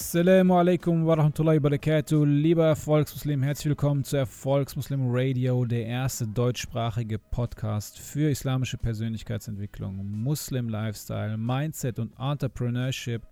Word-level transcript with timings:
Assalamu 0.00 0.54
alaikum 0.54 1.04
wa 1.04 1.16
rahmatullahi 1.16 1.60
wa 1.60 1.70
barakatuh. 1.70 2.24
Lieber 2.24 2.66
Erfolgsmuslim, 2.66 3.42
herzlich 3.42 3.70
willkommen 3.70 4.04
zu 4.04 4.16
Erfolgsmuslim 4.16 5.00
Radio, 5.10 5.64
der 5.64 5.86
erste 5.86 6.24
deutschsprachige 6.28 7.18
Podcast 7.18 7.98
für 7.98 8.30
islamische 8.30 8.78
Persönlichkeitsentwicklung, 8.78 9.96
Muslim 10.08 10.68
Lifestyle, 10.68 11.36
Mindset 11.36 11.98
und 11.98 12.12
Entrepreneurship. 12.16 13.22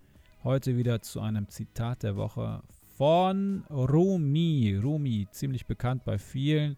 Heute 0.43 0.75
wieder 0.75 1.01
zu 1.01 1.21
einem 1.21 1.47
Zitat 1.47 2.03
der 2.03 2.17
Woche 2.17 2.61
von 2.97 3.63
Rumi. 3.69 4.77
Rumi, 4.83 5.25
ziemlich 5.31 5.67
bekannt 5.67 6.03
bei 6.03 6.19
vielen, 6.19 6.75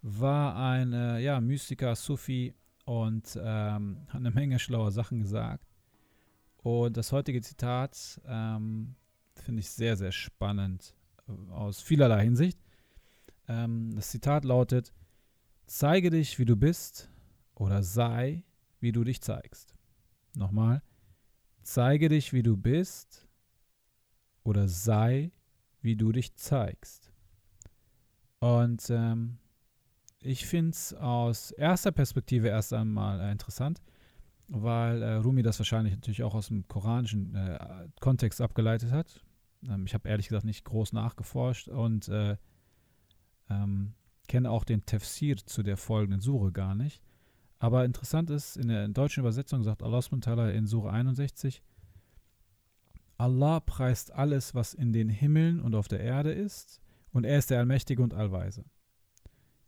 war 0.00 0.56
ein 0.56 0.94
äh, 0.94 1.20
ja, 1.20 1.38
Mystiker, 1.38 1.94
Sufi 1.96 2.54
und 2.86 3.38
ähm, 3.40 3.98
hat 4.08 4.16
eine 4.16 4.30
Menge 4.30 4.58
schlauer 4.58 4.90
Sachen 4.90 5.20
gesagt. 5.20 5.66
Und 6.62 6.96
das 6.96 7.12
heutige 7.12 7.42
Zitat 7.42 8.20
ähm, 8.26 8.94
finde 9.40 9.60
ich 9.60 9.70
sehr, 9.70 9.96
sehr 9.96 10.12
spannend 10.12 10.94
äh, 11.28 11.52
aus 11.52 11.80
vielerlei 11.80 12.24
Hinsicht. 12.24 12.58
Ähm, 13.48 13.94
das 13.94 14.10
Zitat 14.10 14.44
lautet, 14.44 14.92
zeige 15.66 16.10
dich, 16.10 16.38
wie 16.38 16.44
du 16.44 16.56
bist 16.56 17.10
oder 17.54 17.82
sei, 17.82 18.44
wie 18.80 18.92
du 18.92 19.04
dich 19.04 19.20
zeigst. 19.20 19.74
Nochmal, 20.34 20.82
zeige 21.62 22.08
dich, 22.08 22.32
wie 22.32 22.42
du 22.42 22.56
bist 22.56 23.28
oder 24.44 24.68
sei, 24.68 25.32
wie 25.80 25.96
du 25.96 26.12
dich 26.12 26.34
zeigst. 26.34 27.12
Und 28.40 28.90
ähm, 28.90 29.38
ich 30.20 30.46
finde 30.46 30.70
es 30.70 30.94
aus 30.94 31.50
erster 31.52 31.92
Perspektive 31.92 32.48
erst 32.48 32.72
einmal 32.72 33.20
äh, 33.20 33.30
interessant, 33.30 33.82
weil 34.48 35.02
äh, 35.02 35.14
Rumi 35.14 35.42
das 35.42 35.58
wahrscheinlich 35.58 35.94
natürlich 35.94 36.22
auch 36.22 36.34
aus 36.34 36.48
dem 36.48 36.66
koranischen 36.68 37.34
äh, 37.34 37.88
Kontext 38.00 38.40
abgeleitet 38.40 38.92
hat. 38.92 39.24
Ähm, 39.68 39.86
ich 39.86 39.94
habe 39.94 40.08
ehrlich 40.08 40.28
gesagt 40.28 40.44
nicht 40.44 40.64
groß 40.64 40.92
nachgeforscht 40.92 41.68
und 41.68 42.08
äh, 42.08 42.36
ähm, 43.48 43.94
kenne 44.28 44.50
auch 44.50 44.64
den 44.64 44.84
Tafsir 44.84 45.36
zu 45.36 45.62
der 45.62 45.76
folgenden 45.76 46.20
Sure 46.20 46.52
gar 46.52 46.74
nicht. 46.74 47.02
Aber 47.58 47.84
interessant 47.84 48.30
ist, 48.30 48.56
in 48.56 48.68
der 48.68 48.88
deutschen 48.88 49.20
Übersetzung 49.20 49.62
sagt 49.62 49.82
Allah 49.82 50.00
in 50.50 50.66
Sure 50.66 50.90
61, 50.90 51.62
Allah 53.18 53.60
preist 53.60 54.12
alles, 54.12 54.54
was 54.54 54.74
in 54.74 54.92
den 54.92 55.08
Himmeln 55.08 55.60
und 55.60 55.76
auf 55.76 55.86
der 55.86 56.00
Erde 56.00 56.32
ist, 56.32 56.80
und 57.12 57.24
er 57.24 57.38
ist 57.38 57.50
der 57.50 57.60
Allmächtige 57.60 58.02
und 58.02 58.14
Allweise. 58.14 58.64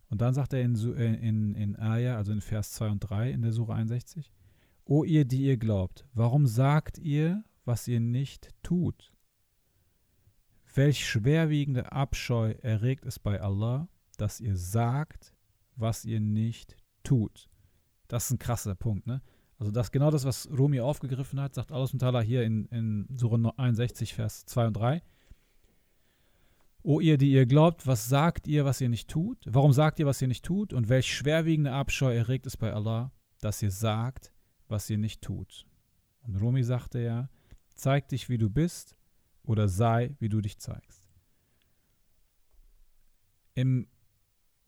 Und 0.08 0.20
dann 0.22 0.34
sagt 0.34 0.54
er 0.54 0.62
in, 0.62 0.74
äh, 0.96 1.14
in, 1.14 1.54
in 1.54 1.76
Ayah, 1.78 2.16
also 2.16 2.32
in 2.32 2.40
Vers 2.40 2.72
2 2.72 2.90
und 2.90 3.00
3 3.00 3.30
in 3.30 3.42
der 3.42 3.52
Sure 3.52 3.74
61, 3.74 4.32
O 4.86 5.04
ihr, 5.04 5.24
die 5.24 5.44
ihr 5.44 5.56
glaubt, 5.56 6.06
warum 6.12 6.46
sagt 6.46 6.98
ihr, 6.98 7.44
was 7.64 7.88
ihr 7.88 8.00
nicht 8.00 8.50
tut? 8.62 9.12
Welch 10.74 11.08
schwerwiegende 11.08 11.92
Abscheu 11.92 12.52
erregt 12.60 13.06
es 13.06 13.18
bei 13.18 13.40
Allah, 13.40 13.88
dass 14.18 14.40
ihr 14.40 14.56
sagt, 14.56 15.34
was 15.76 16.04
ihr 16.04 16.20
nicht 16.20 16.76
tut. 17.02 17.48
Das 18.08 18.26
ist 18.26 18.32
ein 18.32 18.38
krasser 18.38 18.74
Punkt, 18.74 19.06
ne? 19.06 19.22
Also 19.58 19.70
das 19.70 19.92
genau 19.92 20.10
das, 20.10 20.24
was 20.24 20.48
Rumi 20.50 20.80
aufgegriffen 20.80 21.40
hat, 21.40 21.54
sagt 21.54 21.72
Allah 21.72 21.86
Ta'ala 21.86 22.20
hier 22.20 22.42
in, 22.42 22.66
in 22.66 23.06
Surah 23.16 23.54
61, 23.56 24.12
Vers 24.12 24.44
2 24.46 24.66
und 24.66 24.72
3. 24.74 25.02
O 26.82 27.00
ihr, 27.00 27.16
die 27.16 27.32
ihr 27.32 27.46
glaubt, 27.46 27.86
was 27.86 28.08
sagt 28.08 28.46
ihr, 28.46 28.64
was 28.64 28.80
ihr 28.80 28.90
nicht 28.90 29.08
tut? 29.08 29.38
Warum 29.46 29.72
sagt 29.72 30.00
ihr, 30.00 30.06
was 30.06 30.20
ihr 30.20 30.28
nicht 30.28 30.44
tut? 30.44 30.74
Und 30.74 30.90
welch 30.90 31.14
schwerwiegende 31.14 31.72
Abscheu 31.72 32.14
erregt 32.14 32.46
es 32.46 32.58
bei 32.58 32.74
Allah, 32.74 33.10
dass 33.40 33.62
ihr 33.62 33.70
sagt, 33.70 34.33
was 34.74 34.90
ihr 34.90 34.98
nicht 34.98 35.22
tut. 35.22 35.66
Und 36.22 36.36
Rumi 36.36 36.64
sagte 36.64 36.98
ja, 37.00 37.30
zeig 37.76 38.08
dich, 38.08 38.28
wie 38.28 38.38
du 38.38 38.50
bist, 38.50 38.96
oder 39.44 39.68
sei, 39.68 40.16
wie 40.18 40.28
du 40.28 40.40
dich 40.40 40.58
zeigst. 40.58 41.08
Im, 43.54 43.86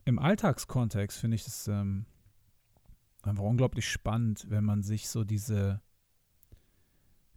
im 0.04 0.18
Alltagskontext 0.18 1.18
finde 1.18 1.34
ich 1.34 1.46
es 1.46 1.66
ähm, 1.66 2.06
einfach 3.22 3.42
unglaublich 3.42 3.90
spannend, 3.90 4.46
wenn 4.48 4.64
man 4.64 4.82
sich 4.82 5.08
so 5.08 5.24
diese, 5.24 5.80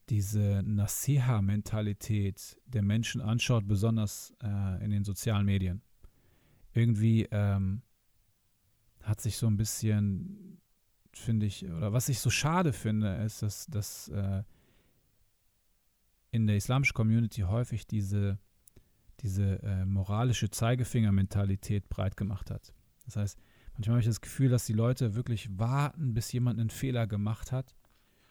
diese 0.10 0.62
Nasiha-Mentalität 0.64 2.62
der 2.66 2.84
Menschen 2.84 3.22
anschaut, 3.22 3.68
besonders 3.68 4.34
äh, 4.44 4.84
in 4.84 4.92
den 4.92 5.04
sozialen 5.04 5.46
Medien. 5.46 5.82
Irgendwie 6.74 7.28
ähm, 7.32 7.82
hat 9.02 9.22
sich 9.22 9.38
so 9.38 9.48
ein 9.48 9.58
bisschen 9.58 10.62
finde 11.20 11.46
ich, 11.46 11.66
oder 11.66 11.94
was 11.94 12.10
ich 12.10 12.20
so 12.20 12.30
schade 12.30 12.74
finde, 12.74 13.16
ist, 13.24 13.42
dass, 13.42 13.68
dass 13.68 14.08
äh, 14.10 14.44
in 16.32 16.48
der 16.48 16.58
islamischen 16.58 16.94
Community 16.94 17.42
häufig 17.42 17.88
diese, 17.88 18.40
diese 19.22 19.62
äh, 19.64 19.86
moralische 19.86 20.50
Zeigefinger-Mentalität 20.50 21.90
breit 21.90 22.18
gemacht 22.18 22.52
hat. 22.52 22.74
Das 23.06 23.16
heißt, 23.16 23.40
manchmal 23.74 23.96
habe 23.96 24.02
ich 24.02 24.08
das 24.08 24.22
Gefühl, 24.22 24.50
dass 24.50 24.66
die 24.66 24.74
Leute 24.74 25.16
wirklich 25.16 25.58
warten, 25.58 26.14
bis 26.14 26.32
jemand 26.32 26.60
einen 26.60 26.70
Fehler 26.70 27.08
gemacht 27.08 27.52
hat, 27.52 27.76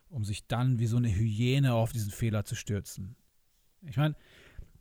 um 0.09 0.25
sich 0.25 0.47
dann 0.47 0.79
wie 0.79 0.87
so 0.87 0.97
eine 0.97 1.09
Hyäne 1.09 1.75
auf 1.75 1.93
diesen 1.93 2.11
Fehler 2.11 2.45
zu 2.45 2.55
stürzen. 2.55 3.17
Ich 3.83 3.97
meine, 3.97 4.17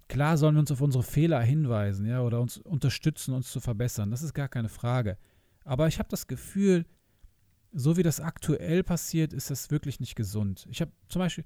klar 0.07 0.37
sollen 0.37 0.55
wir 0.55 0.59
uns 0.59 0.71
auf 0.71 0.81
unsere 0.81 1.03
Fehler 1.03 1.41
hinweisen, 1.41 2.05
ja, 2.05 2.21
oder 2.21 2.41
uns 2.41 2.57
unterstützen, 2.57 3.33
uns 3.33 3.51
zu 3.51 3.59
verbessern. 3.59 4.11
Das 4.11 4.21
ist 4.21 4.33
gar 4.33 4.47
keine 4.47 4.69
Frage. 4.69 5.17
Aber 5.63 5.87
ich 5.87 5.99
habe 5.99 6.09
das 6.09 6.27
Gefühl, 6.27 6.85
so 7.77 7.95
wie 7.95 8.01
das 8.01 8.19
aktuell 8.19 8.81
passiert, 8.81 9.33
ist 9.33 9.51
das 9.51 9.69
wirklich 9.69 9.99
nicht 9.99 10.15
gesund. 10.15 10.67
Ich 10.71 10.81
habe 10.81 10.91
zum 11.09 11.19
Beispiel, 11.19 11.45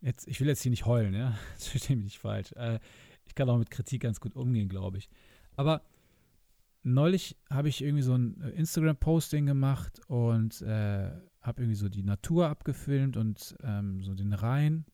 jetzt, 0.00 0.28
ich 0.28 0.40
will 0.40 0.46
jetzt 0.46 0.62
hier 0.62 0.70
nicht 0.70 0.86
heulen, 0.86 1.12
ja, 1.12 1.36
verstehe 1.58 1.96
mich 1.96 2.04
nicht 2.04 2.18
falsch. 2.20 2.52
Äh, 2.52 2.78
ich 3.24 3.34
kann 3.34 3.50
auch 3.50 3.58
mit 3.58 3.70
Kritik 3.70 4.02
ganz 4.02 4.20
gut 4.20 4.36
umgehen, 4.36 4.68
glaube 4.68 4.98
ich. 4.98 5.08
Aber 5.56 5.82
neulich 6.84 7.36
habe 7.50 7.68
ich 7.68 7.82
irgendwie 7.82 8.04
so 8.04 8.14
ein 8.14 8.40
äh, 8.40 8.50
Instagram-Posting 8.50 9.44
gemacht 9.44 10.00
und 10.06 10.62
äh, 10.62 11.10
habe 11.40 11.62
irgendwie 11.62 11.74
so 11.74 11.88
die 11.88 12.04
Natur 12.04 12.48
abgefilmt 12.48 13.16
und 13.16 13.56
ähm, 13.64 14.04
so 14.04 14.14
den 14.14 14.34
Rhein 14.34 14.84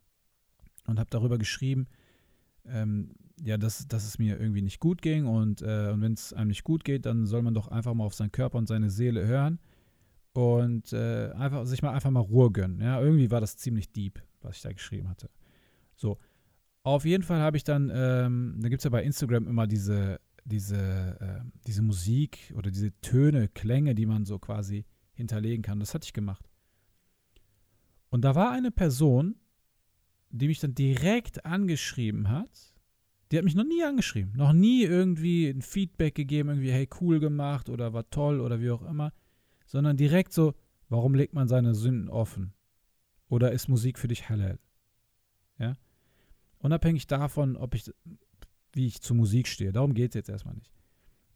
und 0.87 0.99
habe 0.99 1.10
darüber 1.10 1.37
geschrieben, 1.37 1.87
ähm, 2.65 3.10
ja, 3.43 3.59
dass, 3.59 3.87
dass 3.88 4.06
es 4.06 4.19
mir 4.19 4.41
irgendwie 4.41 4.62
nicht 4.62 4.81
gut 4.81 5.03
ging 5.03 5.26
und, 5.26 5.60
äh, 5.60 5.91
und 5.93 6.00
wenn 6.00 6.15
es 6.15 6.32
einem 6.32 6.49
nicht 6.49 6.65
gut 6.65 6.82
geht, 6.82 7.05
dann 7.05 7.26
soll 7.26 7.43
man 7.43 7.53
doch 7.53 7.69
einfach 7.69 7.93
mal 7.93 8.05
auf 8.05 8.15
seinen 8.15 8.32
Körper 8.32 8.56
und 8.56 8.69
seine 8.69 8.88
Seele 8.88 9.26
hören 9.26 9.59
und 10.38 10.93
äh, 10.93 11.32
einfach 11.32 11.66
sich 11.66 11.82
mal 11.82 11.91
einfach 11.91 12.12
mal 12.12 12.21
Ruhe 12.21 12.53
gönnen. 12.53 12.81
Ja, 12.81 13.00
irgendwie 13.00 13.32
war 13.32 13.41
das 13.41 13.56
ziemlich 13.56 13.91
deep, 13.91 14.22
was 14.41 14.59
ich 14.59 14.62
da 14.62 14.71
geschrieben 14.71 15.09
hatte. 15.09 15.31
So, 15.97 16.16
auf 16.84 17.04
jeden 17.04 17.25
Fall 17.25 17.41
habe 17.41 17.56
ich 17.56 17.65
dann, 17.65 17.91
ähm, 17.93 18.56
da 18.60 18.69
gibt 18.69 18.78
es 18.78 18.84
ja 18.84 18.91
bei 18.91 19.03
Instagram 19.03 19.49
immer 19.49 19.66
diese, 19.66 20.21
diese, 20.44 20.76
äh, 21.21 21.50
diese 21.66 21.82
Musik 21.82 22.54
oder 22.56 22.71
diese 22.71 22.93
Töne, 23.00 23.49
Klänge, 23.49 23.97
die 23.97 24.06
man 24.06 24.25
so 24.26 24.38
quasi 24.38 24.84
hinterlegen 25.12 25.62
kann. 25.62 25.81
Das 25.81 25.93
hatte 25.93 26.04
ich 26.04 26.12
gemacht. 26.12 26.49
Und 28.09 28.25
da 28.25 28.37
war 28.37 28.53
eine 28.53 28.70
Person, 28.70 29.34
die 30.31 30.47
mich 30.47 30.60
dann 30.60 30.76
direkt 30.76 31.44
angeschrieben 31.44 32.28
hat. 32.28 32.76
Die 33.32 33.38
hat 33.38 33.44
mich 33.44 33.56
noch 33.56 33.65
nie 33.65 33.82
angeschrieben, 33.82 34.34
noch 34.37 34.53
nie 34.53 34.84
irgendwie 34.84 35.49
ein 35.49 35.62
Feedback 35.62 36.15
gegeben, 36.15 36.50
irgendwie, 36.50 36.70
hey, 36.70 36.88
cool 37.00 37.19
gemacht 37.19 37.69
oder 37.69 37.93
war 37.93 38.09
toll 38.09 38.41
oder 38.41 38.60
wie 38.60 38.70
auch 38.70 38.88
immer 38.88 39.12
sondern 39.69 39.97
direkt 39.97 40.33
so, 40.33 40.55
warum 40.89 41.15
legt 41.15 41.34
man 41.34 41.47
seine 41.47 41.75
Sünden 41.75 42.09
offen? 42.09 42.53
Oder 43.29 43.53
ist 43.53 43.69
Musik 43.69 43.99
für 43.99 44.09
dich 44.09 44.29
halal? 44.29 44.59
Ja? 45.59 45.77
Unabhängig 46.59 47.06
davon, 47.06 47.56
ob 47.56 47.75
ich, 47.75 47.93
wie 48.73 48.87
ich 48.87 49.01
zu 49.01 49.15
Musik 49.15 49.47
stehe. 49.47 49.73
Darum 49.73 49.95
geht 49.95 50.11
es 50.11 50.15
jetzt 50.15 50.31
erstmal 50.31 50.55
nicht. 50.55 50.73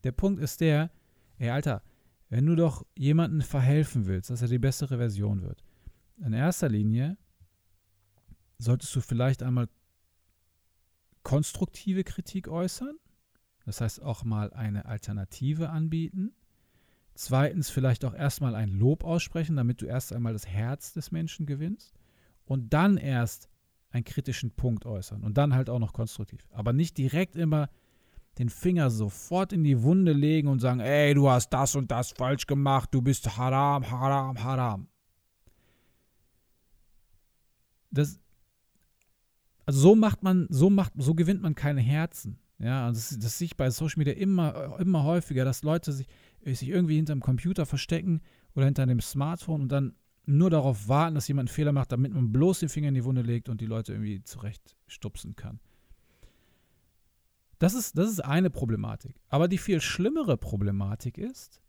Der 0.02 0.12
Punkt 0.12 0.40
ist 0.40 0.60
der, 0.60 0.90
ey 1.38 1.50
Alter, 1.50 1.82
wenn 2.28 2.46
du 2.46 2.56
doch 2.56 2.84
jemandem 2.96 3.42
verhelfen 3.42 4.06
willst, 4.06 4.30
dass 4.30 4.42
er 4.42 4.48
die 4.48 4.58
bessere 4.58 4.96
Version 4.96 5.42
wird, 5.42 5.62
in 6.16 6.32
erster 6.32 6.68
Linie 6.68 7.18
solltest 8.58 8.96
du 8.96 9.00
vielleicht 9.00 9.42
einmal 9.42 9.68
konstruktive 11.22 12.04
Kritik 12.04 12.48
äußern. 12.48 12.96
Das 13.64 13.80
heißt 13.80 14.02
auch 14.02 14.24
mal 14.24 14.52
eine 14.52 14.86
Alternative 14.86 15.70
anbieten. 15.70 16.32
Zweitens 17.14 17.70
vielleicht 17.70 18.04
auch 18.04 18.14
erstmal 18.14 18.54
ein 18.54 18.70
Lob 18.70 19.04
aussprechen, 19.04 19.56
damit 19.56 19.82
du 19.82 19.86
erst 19.86 20.12
einmal 20.12 20.32
das 20.32 20.46
Herz 20.46 20.92
des 20.92 21.10
Menschen 21.10 21.46
gewinnst. 21.46 21.94
Und 22.44 22.72
dann 22.72 22.96
erst 22.96 23.48
einen 23.90 24.04
kritischen 24.04 24.50
Punkt 24.50 24.86
äußern. 24.86 25.22
Und 25.22 25.36
dann 25.36 25.54
halt 25.54 25.68
auch 25.68 25.78
noch 25.78 25.92
konstruktiv. 25.92 26.46
Aber 26.50 26.72
nicht 26.72 26.96
direkt 26.96 27.36
immer 27.36 27.68
den 28.38 28.48
Finger 28.48 28.90
sofort 28.90 29.52
in 29.52 29.62
die 29.62 29.82
Wunde 29.82 30.12
legen 30.12 30.48
und 30.48 30.60
sagen, 30.60 30.80
ey, 30.80 31.12
du 31.14 31.28
hast 31.28 31.50
das 31.50 31.76
und 31.76 31.90
das 31.90 32.12
falsch 32.12 32.46
gemacht, 32.46 32.88
du 32.92 33.02
bist 33.02 33.36
haram, 33.36 33.90
haram, 33.90 34.42
haram. 34.42 34.88
Das, 37.90 38.18
also 39.66 39.80
so 39.80 39.94
macht 39.94 40.22
man, 40.22 40.46
so 40.48 40.70
macht, 40.70 40.94
so 40.96 41.14
gewinnt 41.14 41.42
man 41.42 41.54
keine 41.54 41.82
Herzen. 41.82 42.38
Ja, 42.58 42.88
das, 42.88 43.18
das 43.18 43.38
sehe 43.38 43.46
ich 43.46 43.56
bei 43.56 43.70
Social 43.70 43.98
Media 43.98 44.14
immer, 44.14 44.78
immer 44.78 45.02
häufiger, 45.04 45.44
dass 45.44 45.62
Leute 45.62 45.92
sich, 45.92 46.06
sich 46.44 46.68
irgendwie 46.68 46.96
hinter 46.96 47.14
dem 47.14 47.20
Computer 47.20 47.66
verstecken 47.66 48.20
oder 48.54 48.66
hinter 48.66 48.86
dem 48.86 49.00
Smartphone 49.00 49.62
und 49.62 49.72
dann 49.72 49.94
nur 50.24 50.50
darauf 50.50 50.88
warten, 50.88 51.14
dass 51.14 51.28
jemand 51.28 51.48
einen 51.48 51.54
Fehler 51.54 51.72
macht, 51.72 51.92
damit 51.92 52.12
man 52.12 52.32
bloß 52.32 52.60
den 52.60 52.68
Finger 52.68 52.88
in 52.88 52.94
die 52.94 53.04
Wunde 53.04 53.22
legt 53.22 53.48
und 53.48 53.60
die 53.60 53.66
Leute 53.66 53.92
irgendwie 53.92 54.22
zurecht 54.22 54.76
stupsen 54.86 55.34
kann. 55.36 55.60
Das 57.58 57.74
ist, 57.74 57.96
das 57.96 58.10
ist 58.10 58.20
eine 58.20 58.50
Problematik. 58.50 59.20
Aber 59.28 59.48
die 59.48 59.58
viel 59.58 59.80
schlimmere 59.80 60.36
Problematik 60.36 61.18
ist, 61.18 61.60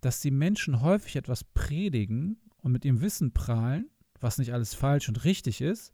dass 0.00 0.20
die 0.20 0.30
Menschen 0.30 0.82
häufig 0.82 1.16
etwas 1.16 1.42
predigen 1.42 2.38
und 2.58 2.72
mit 2.72 2.84
ihrem 2.84 3.00
Wissen 3.00 3.32
prahlen, 3.32 3.90
was 4.20 4.38
nicht 4.38 4.52
alles 4.52 4.74
falsch 4.74 5.08
und 5.08 5.24
richtig 5.24 5.60
ist, 5.60 5.92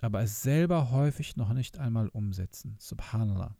aber 0.00 0.22
es 0.22 0.42
selber 0.42 0.90
häufig 0.90 1.36
noch 1.36 1.52
nicht 1.52 1.78
einmal 1.78 2.08
umsetzen. 2.08 2.76
Subhanallah. 2.78 3.56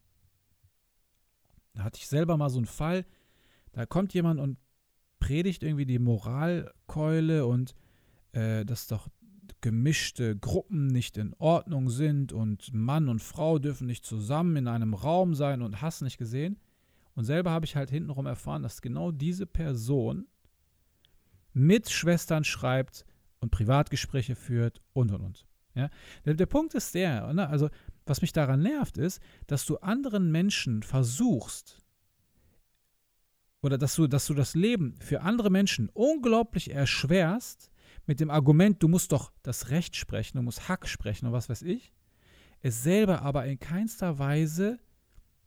Da 1.75 1.85
hatte 1.85 1.99
ich 1.99 2.09
selber 2.09 2.37
mal 2.37 2.51
so 2.51 2.59
einen 2.59 2.67
Fall, 2.67 3.05
da 3.73 3.87
kommt 3.87 4.15
jemand 4.15 4.41
und 4.41 4.59
predigt 5.19 5.63
irgendwie 5.63 5.87
die 5.87 5.99
Moralkeule 5.99 7.47
und 7.47 7.75
äh, 8.33 8.65
dass 8.65 8.87
doch 8.87 9.09
gemischte 9.61 10.37
Gruppen 10.37 10.87
nicht 10.87 11.17
in 11.17 11.35
Ordnung 11.39 11.91
sind 11.91 12.33
und 12.33 12.73
Mann 12.73 13.09
und 13.09 13.21
Frau 13.21 13.59
dürfen 13.59 13.87
nicht 13.87 14.05
zusammen 14.05 14.57
in 14.57 14.69
einem 14.69 14.95
Raum 14.95 15.35
sein 15.35 15.63
und 15.63 15.83
hast 15.83 16.03
nicht 16.03 16.19
gesehen. 16.19 16.59
Und 17.15 17.25
selber 17.25 17.51
habe 17.51 17.65
ich 17.65 17.75
halt 17.75 17.91
hintenrum 17.91 18.27
erfahren, 18.27 18.63
dass 18.63 18.81
genau 18.81 19.11
diese 19.11 19.47
Person 19.47 20.27
mit 21.53 21.91
Schwestern 21.91 22.45
schreibt 22.45 23.05
und 23.41 23.51
Privatgespräche 23.51 24.37
führt 24.37 24.81
und 24.93 25.11
und 25.13 25.23
und. 25.23 25.47
Ja? 25.75 25.91
Der, 26.25 26.35
der 26.35 26.47
Punkt 26.47 26.75
ist 26.75 26.95
der, 26.95 27.33
ne? 27.33 27.49
also 27.49 27.71
was 28.07 28.23
mich 28.23 28.33
daran 28.33 28.63
nervt, 28.63 28.99
ist, 28.99 29.21
dass 29.47 29.67
du 29.67 29.79
anderen 29.79 30.31
Menschen 30.31 30.83
versuchst, 30.83 31.83
oder 33.61 33.79
dass 33.79 33.95
du, 33.95 34.07
dass 34.07 34.27
du 34.27 34.35
das 34.35 34.55
Leben 34.55 34.95
für 35.01 35.23
andere 35.23 35.51
Menschen 35.51 35.89
unglaublich 35.93 36.71
erschwerst, 36.71 37.71
mit 38.09 38.21
dem 38.21 38.31
Argument, 38.31 38.83
du 38.83 38.89
musst 38.89 39.13
doch 39.13 39.33
das 39.43 39.69
Recht 39.69 39.95
sprechen, 39.95 40.39
du 40.39 40.43
musst 40.43 40.69
Hack 40.69 40.89
sprechen 40.89 41.27
und 41.27 41.33
was 41.33 41.51
weiß 41.51 41.61
ich, 41.63 41.93
es 42.61 42.83
selber 42.83 43.21
aber 43.23 43.45
in 43.45 43.59
keinster 43.59 44.19
Weise 44.19 44.79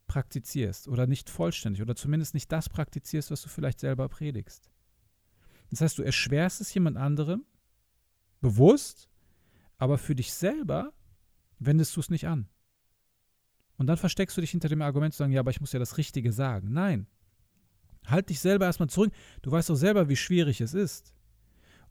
praktizierst 0.06 0.88
oder 0.88 1.08
nicht 1.08 1.30
vollständig 1.30 1.82
oder 1.82 1.96
zumindest 1.96 2.36
nicht 2.36 2.52
das 2.52 2.70
praktizierst, 2.70 3.32
was 3.32 3.42
du 3.42 3.50
vielleicht 3.50 3.80
selber 3.80 4.08
predigst. 4.10 4.70
Das 5.72 5.82
heißt, 5.82 5.98
du 5.98 6.04
erschwerst 6.04 6.62
es 6.62 6.74
jemand 6.74 6.98
anderem, 6.98 7.46
bewusst, 8.42 9.10
aber 9.78 9.98
für 9.98 10.16
dich 10.16 10.32
selber 10.32 10.94
wendest 11.58 11.96
du 11.96 12.00
es 12.00 12.10
nicht 12.10 12.28
an. 12.28 12.48
Und 13.78 13.88
dann 13.88 13.98
versteckst 13.98 14.38
du 14.38 14.42
dich 14.42 14.52
hinter 14.52 14.70
dem 14.70 14.84
Argument 14.84 15.14
zu 15.14 15.20
sagen, 15.20 15.32
ja, 15.32 15.40
aber 15.40 15.50
ich 15.50 15.62
muss 15.62 15.72
ja 15.72 15.80
das 15.80 15.98
Richtige 15.98 16.32
sagen. 16.32 16.72
Nein. 16.72 17.08
Halt 18.06 18.30
dich 18.30 18.40
selber 18.40 18.66
erstmal 18.66 18.90
zurück. 18.90 19.14
Du 19.42 19.52
weißt 19.52 19.70
doch 19.70 19.76
selber, 19.76 20.10
wie 20.10 20.16
schwierig 20.16 20.62
es 20.62 20.74
ist 20.74 21.14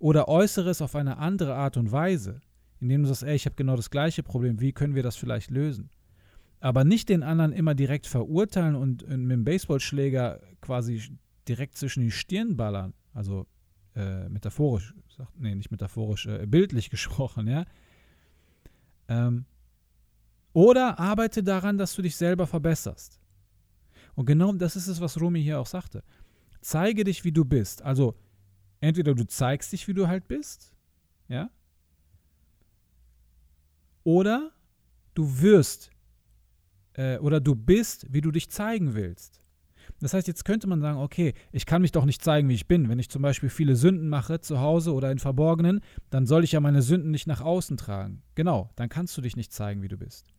oder 0.01 0.29
äußere 0.29 0.71
es 0.71 0.83
auf 0.83 0.97
eine 0.97 1.19
andere 1.19 1.55
Art 1.55 1.77
und 1.77 1.93
Weise, 1.93 2.41
indem 2.81 3.03
du 3.03 3.09
sagst, 3.09 3.23
ey, 3.23 3.37
ich 3.37 3.45
habe 3.45 3.55
genau 3.55 3.77
das 3.77 3.91
gleiche 3.91 4.23
Problem, 4.23 4.61
wie 4.61 4.73
können 4.73 4.95
wir 4.95 5.03
das 5.03 5.17
vielleicht 5.17 5.51
lösen? 5.51 5.91
Aber 6.59 6.85
nicht 6.85 7.09
den 7.09 7.23
anderen 7.23 7.53
immer 7.53 7.75
direkt 7.75 8.07
verurteilen 8.07 8.75
und 8.75 9.09
mit 9.09 9.31
dem 9.31 9.45
Baseballschläger 9.45 10.41
quasi 10.61 11.03
direkt 11.47 11.77
zwischen 11.77 12.03
die 12.03 12.11
Stirn 12.11 12.57
ballern, 12.57 12.95
also 13.13 13.47
äh, 13.95 14.29
metaphorisch, 14.29 14.95
nee, 15.37 15.55
nicht 15.55 15.71
metaphorisch, 15.71 16.27
äh, 16.27 16.47
bildlich 16.47 16.91
gesprochen, 16.91 17.47
ja. 17.47 17.65
Ähm, 19.09 19.45
oder 20.53 20.99
arbeite 20.99 21.43
daran, 21.43 21.79
dass 21.79 21.95
du 21.95 22.03
dich 22.03 22.17
selber 22.17 22.47
verbesserst. 22.47 23.20
Und 24.15 24.27
genau 24.27 24.53
das 24.53 24.77
ist 24.77 24.87
es, 24.87 25.01
was 25.01 25.21
Rumi 25.21 25.43
hier 25.43 25.61
auch 25.61 25.67
sagte. 25.67 26.03
Zeige 26.61 27.05
dich, 27.05 27.25
wie 27.25 27.33
du 27.33 27.45
bist. 27.45 27.83
Also 27.83 28.17
entweder 28.81 29.15
du 29.15 29.27
zeigst 29.27 29.73
dich, 29.73 29.89
wie 29.89 29.95
du 29.95 30.09
halt 30.09 30.29
bist, 30.29 30.73
ja, 31.29 31.51
oder 34.05 34.51
du 35.15 35.41
wirst 35.41 35.91
äh, 36.95 37.19
oder 37.19 37.41
du 37.41 37.55
bist, 37.55 38.07
wie 38.11 38.21
du 38.21 38.31
dich 38.31 38.51
zeigen 38.51 38.95
willst. 38.95 39.41
Das 40.01 40.15
heißt, 40.15 40.29
jetzt 40.29 40.45
könnte 40.45 40.67
man 40.67 40.81
sagen, 40.81 40.99
okay, 40.99 41.35
ich 41.53 41.67
kann 41.67 41.83
mich 41.83 41.93
doch 41.93 42.05
nicht 42.05 42.23
zeigen, 42.23 42.49
wie 42.49 42.55
ich 42.55 42.69
bin. 42.69 42.89
Wenn 42.89 42.99
ich 42.99 43.11
zum 43.11 43.23
Beispiel 43.23 43.51
viele 43.51 43.77
Sünden 43.77 44.09
mache 44.09 44.41
zu 44.41 44.61
Hause 44.61 44.95
oder 44.95 45.11
in 45.11 45.19
Verborgenen, 45.19 45.81
dann 46.09 46.27
soll 46.27 46.45
ich 46.45 46.53
ja 46.53 46.61
meine 46.61 46.83
Sünden 46.83 47.11
nicht 47.11 47.27
nach 47.27 47.41
außen 47.41 47.77
tragen. 47.77 48.23
Genau, 48.35 48.71
dann 48.77 48.89
kannst 48.89 49.17
du 49.17 49.21
dich 49.21 49.37
nicht 49.37 49.53
zeigen, 49.53 49.83
wie 49.83 49.89
du 49.89 49.99
bist. 49.99 50.33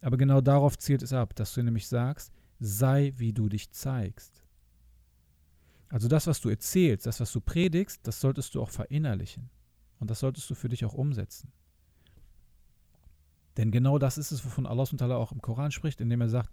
Aber 0.00 0.16
genau 0.16 0.40
darauf 0.40 0.78
zielt 0.78 1.02
es 1.02 1.12
ab, 1.12 1.34
dass 1.34 1.54
du 1.54 1.62
nämlich 1.62 1.88
sagst, 1.88 2.32
sei, 2.58 3.12
wie 3.16 3.32
du 3.32 3.48
dich 3.48 3.70
zeigst. 3.70 4.42
Also 5.88 6.08
das, 6.08 6.26
was 6.26 6.40
du 6.40 6.48
erzählst, 6.48 7.06
das, 7.06 7.20
was 7.20 7.32
du 7.32 7.40
predigst, 7.40 8.06
das 8.06 8.20
solltest 8.20 8.54
du 8.54 8.62
auch 8.62 8.70
verinnerlichen. 8.70 9.50
Und 10.00 10.10
das 10.10 10.20
solltest 10.20 10.48
du 10.50 10.54
für 10.54 10.68
dich 10.68 10.84
auch 10.84 10.94
umsetzen. 10.94 11.52
Denn 13.56 13.70
genau 13.70 13.98
das 13.98 14.18
ist 14.18 14.32
es, 14.32 14.44
wovon 14.44 14.66
Allah 14.66 15.16
auch 15.16 15.32
im 15.32 15.40
Koran 15.40 15.70
spricht, 15.70 16.00
indem 16.00 16.20
er 16.20 16.28
sagt, 16.28 16.50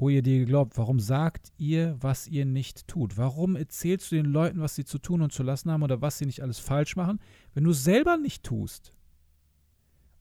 O 0.00 0.08
ihr, 0.08 0.22
die 0.22 0.38
ihr 0.38 0.46
glaubt, 0.46 0.78
warum 0.78 0.98
sagt 0.98 1.52
ihr, 1.58 1.94
was 2.00 2.26
ihr 2.26 2.46
nicht 2.46 2.88
tut? 2.88 3.18
Warum 3.18 3.54
erzählst 3.54 4.10
du 4.10 4.16
den 4.16 4.24
Leuten, 4.24 4.60
was 4.60 4.74
sie 4.74 4.86
zu 4.86 4.98
tun 4.98 5.20
und 5.20 5.30
zu 5.30 5.42
lassen 5.42 5.70
haben 5.70 5.82
oder 5.82 6.00
was 6.00 6.16
sie 6.16 6.24
nicht 6.24 6.42
alles 6.42 6.58
falsch 6.58 6.96
machen, 6.96 7.20
wenn 7.52 7.64
du 7.64 7.70
es 7.70 7.84
selber 7.84 8.16
nicht 8.16 8.42
tust? 8.42 8.92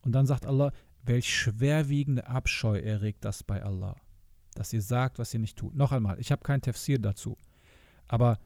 Und 0.02 0.12
dann 0.12 0.26
sagt 0.26 0.46
Allah, 0.46 0.74
welch 1.04 1.34
schwerwiegende 1.34 2.28
Abscheu 2.28 2.78
erregt 2.78 3.24
das 3.24 3.42
bei 3.42 3.64
Allah, 3.64 3.96
dass 4.60 4.74
ihr 4.74 4.82
sagt, 4.82 5.20
was 5.20 5.34
ihr 5.34 5.40
nicht 5.40 5.58
tut. 5.58 5.74
Noch 5.74 5.94
einmal, 5.94 6.20
ich 6.20 6.34
habe 6.34 6.44
kein 6.44 6.62
Tafsir 6.62 7.00
dazu. 7.00 7.38
Aber 8.10 8.40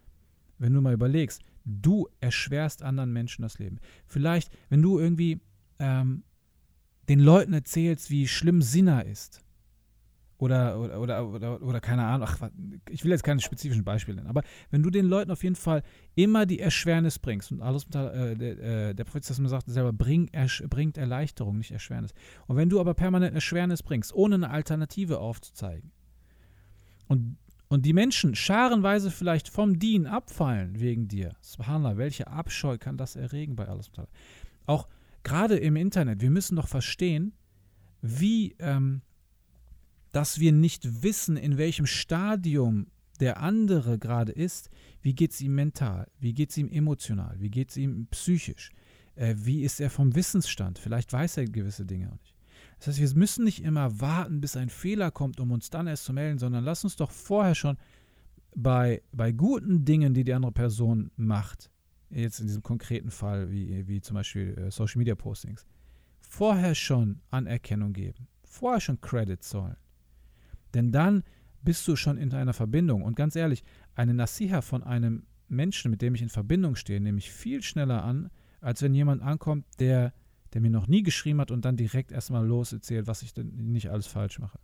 wenn 0.59 0.71
du 0.71 0.79
mal 0.79 0.93
überlegst, 0.93 1.41
du 1.65 2.07
erschwerst 2.19 2.83
anderen 2.83 3.11
Menschen 3.11 3.41
das 3.41 3.57
Leben. 3.57 3.79
Vielleicht, 4.05 4.55
wenn 4.69 4.83
du 4.83 4.99
irgendwie 4.99 5.41
ähm, 5.79 6.23
den 7.09 7.19
Leuten 7.19 7.53
erzählst, 7.53 8.11
wie 8.11 8.27
schlimm 8.27 8.61
Sinna 8.61 9.01
ist. 9.01 9.41
Oder, 10.37 10.79
oder, 10.79 10.99
oder, 10.99 11.27
oder, 11.27 11.61
oder 11.63 11.79
keine 11.79 12.05
Ahnung, 12.05 12.27
ach, 12.29 12.49
ich 12.89 13.03
will 13.03 13.11
jetzt 13.11 13.23
keine 13.23 13.39
spezifischen 13.39 13.83
Beispiele 13.83 14.17
nennen, 14.17 14.27
aber 14.27 14.43
wenn 14.71 14.83
du 14.83 14.89
den 14.89 15.05
Leuten 15.05 15.31
auf 15.31 15.41
jeden 15.41 15.55
Fall 15.55 15.83
immer 16.15 16.45
die 16.45 16.59
Erschwernis 16.59 17.17
bringst, 17.17 17.51
und 17.51 17.61
alles, 17.61 17.85
äh, 17.85 18.35
der, 18.35 18.89
äh, 18.89 18.93
der 18.93 19.03
Prophet 19.05 19.23
sagt 19.23 19.67
selber, 19.67 19.93
bring, 19.93 20.27
ersch, 20.33 20.61
bringt 20.69 20.97
Erleichterung, 20.97 21.57
nicht 21.57 21.71
Erschwernis. 21.71 22.13
Und 22.45 22.57
wenn 22.57 22.69
du 22.69 22.81
aber 22.81 22.93
permanent 22.93 23.33
Erschwernis 23.33 23.81
bringst, 23.81 24.13
ohne 24.13 24.35
eine 24.35 24.49
Alternative 24.49 25.19
aufzuzeigen, 25.19 25.91
und 27.07 27.37
und 27.73 27.87
die 27.87 27.93
Menschen 27.93 28.35
scharenweise 28.35 29.09
vielleicht 29.09 29.49
vom 29.49 29.79
Dien 29.79 30.05
abfallen 30.05 30.79
wegen 30.79 31.07
dir. 31.07 31.35
Subhanallah, 31.41 31.97
welche 31.97 32.27
Abscheu 32.27 32.77
kann 32.77 32.97
das 32.97 33.15
erregen 33.15 33.55
bei 33.55 33.67
Allah? 33.67 33.81
Auch 34.67 34.87
gerade 35.23 35.57
im 35.57 35.75
Internet, 35.75 36.21
wir 36.21 36.29
müssen 36.29 36.55
doch 36.55 36.67
verstehen, 36.67 37.33
wie, 37.99 38.55
ähm, 38.59 39.01
dass 40.11 40.39
wir 40.39 40.51
nicht 40.51 41.01
wissen, 41.01 41.35
in 41.35 41.57
welchem 41.57 41.87
Stadium 41.87 42.85
der 43.19 43.41
andere 43.41 43.97
gerade 43.97 44.33
ist, 44.33 44.69
wie 45.01 45.15
geht 45.15 45.31
es 45.31 45.41
ihm 45.41 45.55
mental, 45.55 46.11
wie 46.19 46.33
geht 46.33 46.51
es 46.51 46.57
ihm 46.57 46.69
emotional, 46.69 47.35
wie 47.39 47.49
geht 47.49 47.71
es 47.71 47.77
ihm 47.77 48.05
psychisch, 48.11 48.69
äh, 49.15 49.33
wie 49.35 49.63
ist 49.63 49.79
er 49.79 49.89
vom 49.89 50.13
Wissensstand, 50.13 50.77
vielleicht 50.77 51.11
weiß 51.11 51.37
er 51.37 51.45
gewisse 51.45 51.85
Dinge 51.85 52.11
auch 52.11 52.19
nicht. 52.19 52.32
Das 52.83 52.99
heißt, 52.99 53.13
wir 53.13 53.19
müssen 53.19 53.45
nicht 53.45 53.63
immer 53.63 54.01
warten, 54.01 54.41
bis 54.41 54.57
ein 54.57 54.67
Fehler 54.67 55.09
kommt, 55.09 55.39
um 55.39 55.51
uns 55.51 55.69
dann 55.69 55.87
erst 55.87 56.03
zu 56.03 56.11
melden, 56.11 56.37
sondern 56.37 56.65
lass 56.65 56.83
uns 56.83 56.97
doch 56.97 57.11
vorher 57.11 57.55
schon 57.55 57.77
bei, 58.55 59.01
bei 59.13 59.31
guten 59.31 59.85
Dingen, 59.85 60.13
die 60.13 60.25
die 60.25 60.33
andere 60.33 60.51
Person 60.51 61.09
macht, 61.15 61.71
jetzt 62.09 62.41
in 62.41 62.47
diesem 62.47 62.61
konkreten 62.61 63.09
Fall, 63.09 63.49
wie, 63.49 63.87
wie 63.87 64.01
zum 64.01 64.15
Beispiel 64.15 64.57
äh, 64.57 64.69
Social 64.69 64.99
Media 64.99 65.15
Postings, 65.15 65.65
vorher 66.19 66.75
schon 66.75 67.21
Anerkennung 67.29 67.93
geben, 67.93 68.27
vorher 68.43 68.81
schon 68.81 68.99
Credit 68.99 69.41
zollen. 69.41 69.77
Denn 70.73 70.91
dann 70.91 71.23
bist 71.61 71.87
du 71.87 71.95
schon 71.95 72.17
in 72.17 72.33
einer 72.33 72.53
Verbindung. 72.53 73.03
Und 73.03 73.15
ganz 73.15 73.37
ehrlich, 73.37 73.63
eine 73.95 74.13
Nasiha 74.13 74.61
von 74.61 74.83
einem 74.83 75.25
Menschen, 75.47 75.89
mit 75.89 76.01
dem 76.01 76.15
ich 76.15 76.21
in 76.21 76.27
Verbindung 76.27 76.75
stehe, 76.75 76.99
nehme 76.99 77.19
ich 77.19 77.31
viel 77.31 77.63
schneller 77.63 78.03
an, 78.03 78.29
als 78.59 78.81
wenn 78.81 78.93
jemand 78.93 79.21
ankommt, 79.21 79.65
der 79.79 80.13
der 80.53 80.61
mir 80.61 80.69
noch 80.69 80.87
nie 80.87 81.03
geschrieben 81.03 81.41
hat 81.41 81.51
und 81.51 81.65
dann 81.65 81.77
direkt 81.77 82.11
erstmal 82.11 82.45
los 82.45 82.73
erzählt, 82.73 83.07
was 83.07 83.23
ich 83.23 83.33
denn 83.33 83.49
nicht 83.71 83.89
alles 83.89 84.07
falsch 84.07 84.39
mache. 84.39 84.59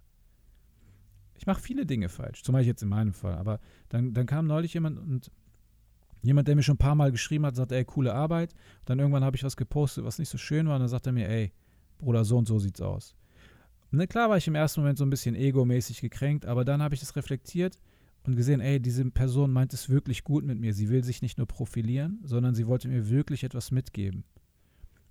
Ich 1.36 1.48
mache 1.48 1.62
viele 1.62 1.86
Dinge 1.86 2.10
falsch, 2.10 2.44
zum 2.44 2.54
Beispiel 2.54 2.70
jetzt 2.70 2.84
in 2.84 2.90
meinem 2.90 3.14
Fall. 3.14 3.36
Aber 3.36 3.60
dann, 3.90 4.14
dann 4.14 4.26
kam 4.26 4.46
neulich 4.46 4.74
jemand 4.74 5.00
und 5.00 5.32
jemand, 6.22 6.48
der 6.48 6.56
mir 6.56 6.64
schon 6.64 6.76
ein 6.76 6.80
paar 6.80 6.96
Mal 6.96 7.12
geschrieben 7.12 7.46
hat, 7.46 7.56
sagt, 7.56 7.72
ey, 7.72 7.86
coole 7.86 8.14
Arbeit. 8.14 8.54
Und 8.82 8.90
dann 8.90 9.00
irgendwann 9.00 9.24
habe 9.24 9.38
ich 9.38 9.44
was 9.44 9.56
gepostet, 9.56 10.04
was 10.04 10.20
nicht 10.20 10.30
so 10.30 10.38
schön 10.38 10.68
war. 10.68 10.76
Und 10.76 10.82
dann 10.82 10.90
sagt 10.90 11.08
er 11.08 11.14
mir, 11.14 11.30
ey, 11.30 11.54
Bruder, 11.98 12.26
so 12.26 12.38
und 12.38 12.48
so 12.48 12.60
sieht's 12.60 12.82
aus. 12.82 13.16
Ne, 13.92 14.08
klar 14.08 14.30
war 14.30 14.38
ich 14.38 14.48
im 14.48 14.56
ersten 14.56 14.82
Moment 14.82 14.98
so 14.98 15.06
ein 15.06 15.10
bisschen 15.10 15.36
egomäßig 15.36 16.02
gekränkt, 16.02 16.46
aber 16.46 16.64
dann 16.64 16.82
habe 16.84 16.94
ich 16.94 17.00
das 17.00 17.16
reflektiert 17.16 17.80
und 18.24 18.36
gesehen, 18.36 18.60
ey, 18.62 18.80
diese 18.80 19.04
Person 19.10 19.52
meint 19.52 19.74
es 19.74 19.90
wirklich 19.90 20.24
gut 20.24 20.44
mit 20.44 20.60
mir. 20.60 20.74
Sie 20.74 20.90
will 20.90 21.04
sich 21.04 21.22
nicht 21.22 21.38
nur 21.38 21.48
profilieren, 21.48 22.20
sondern 22.24 22.54
sie 22.54 22.68
wollte 22.68 22.88
mir 22.88 23.10
wirklich 23.10 23.44
etwas 23.44 23.72
mitgeben. 23.72 24.26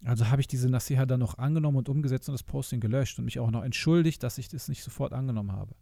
Also 0.05 0.29
habe 0.29 0.41
ich 0.41 0.47
diese 0.47 0.69
Nasiha 0.69 1.07
dann 1.07 1.21
noch 1.21 1.39
angenommen 1.39 1.79
und 1.79 1.89
umgesetzt 1.89 2.29
und 2.29 2.35
das 2.35 2.43
Posting 2.43 2.81
gelöscht 2.81 3.19
und 3.19 3.25
mich 3.25 3.41
auch 3.41 3.51
noch 3.51 3.65
entschuldigt, 3.65 4.23
dass 4.23 4.39
ich 4.39 4.49
das 4.49 4.69
nicht 4.69 4.83
sofort 4.83 5.13
angenommen 5.13 5.53
habe. 5.53 5.75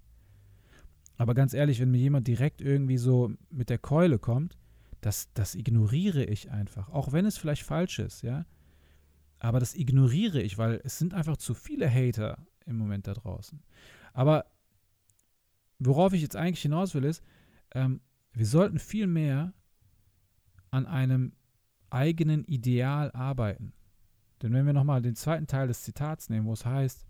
Aber 1.18 1.35
ganz 1.35 1.54
ehrlich, 1.54 1.80
wenn 1.80 1.90
mir 1.90 1.99
jemand 1.99 2.26
direkt 2.26 2.61
irgendwie 2.61 2.99
so 2.99 3.32
mit 3.50 3.70
der 3.70 3.78
Keule 3.78 4.18
kommt, 4.18 4.56
das, 5.00 5.32
das 5.35 5.54
ignoriere 5.54 6.25
ich 6.25 6.50
einfach. 6.50 6.88
Auch 6.90 7.12
wenn 7.12 7.26
es 7.26 7.38
vielleicht 7.38 7.62
falsch 7.62 7.99
ist, 7.99 8.23
ja. 8.23 8.46
Aber 9.38 9.61
das 9.61 9.75
ignoriere 9.75 10.40
ich, 10.40 10.56
weil 10.58 10.80
es 10.85 10.99
sind 10.99 11.14
einfach 11.14 11.37
zu 11.37 11.54
viele 11.54 11.90
Hater 11.90 12.46
im 12.64 12.76
Moment 12.76 13.06
da 13.06 13.14
draußen. 13.14 13.62
Aber 14.12 14.46
worauf 15.78 16.12
ich 16.12 16.23
jetzt 16.23 16.37
eigentlich 16.37 16.62
hinaus 16.62 16.94
will, 16.94 17.04
ist, 17.04 17.23
ähm, 17.75 18.00
wir 18.32 18.46
sollten 18.46 18.78
viel 18.78 19.06
mehr 19.06 19.52
an 20.70 20.87
einem 20.87 21.32
eigenen 21.90 22.44
Ideal 22.44 23.11
arbeiten. 23.12 23.73
Denn 24.43 24.52
wenn 24.52 24.66
wir 24.66 24.73
nochmal 24.73 25.02
den 25.02 25.16
zweiten 25.16 25.47
Teil 25.47 25.69
des 25.69 25.83
Zitats 25.83 26.28
nehmen, 26.28 26.47
wo 26.47 26.52
es 26.52 26.64
heißt, 26.64 27.07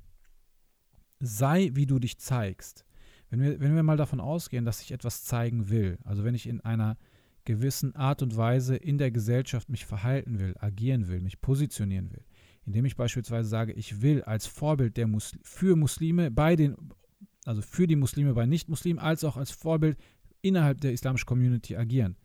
sei 1.21 1.71
wie 1.75 1.87
du 1.87 1.99
dich 1.99 2.19
zeigst. 2.19 2.85
Wenn 3.31 3.41
wir, 3.41 3.61
wenn 3.61 3.75
wir 3.75 3.83
mal 3.83 3.97
davon 3.97 4.21
ausgehen, 4.21 4.65
dass 4.65 4.81
ich 4.81 4.93
etwas 4.93 5.25
zeigen 5.25 5.69
will, 5.69 5.99
also 6.05 6.25
wenn 6.25 6.35
ich 6.35 6.47
in 6.47 6.61
einer 6.61 6.97
gewissen 7.45 7.95
Art 7.97 8.23
und 8.23 8.37
Weise 8.37 8.77
in 8.77 8.99
der 8.99 9.11
Gesellschaft 9.11 9.69
mich 9.69 9.87
verhalten 9.87 10.39
will, 10.39 10.55
agieren 10.59 11.09
will, 11.09 11.21
mich 11.21 11.41
positionieren 11.41 12.11
will, 12.13 12.25
indem 12.65 12.85
ich 12.85 12.97
beispielsweise 12.97 13.49
sage, 13.49 13.73
ich 13.73 14.03
will 14.03 14.23
als 14.23 14.47
Vorbild 14.47 14.97
der 14.97 15.07
Muslim, 15.07 15.41
für 15.43 15.77
Muslime 15.77 16.31
bei 16.31 16.57
den, 16.57 16.77
also 17.45 17.63
für 17.63 17.87
die 17.87 17.97
Muslime 17.97 18.35
bei 18.35 18.47
Nicht-Muslimen, 18.47 18.99
als 18.99 19.25
auch 19.25 19.37
als 19.37 19.51
Vorbild 19.51 19.97
innerhalb 20.43 20.81
der 20.81 20.93
islamischen 20.93 21.27
Community 21.27 21.77
agieren. 21.77 22.17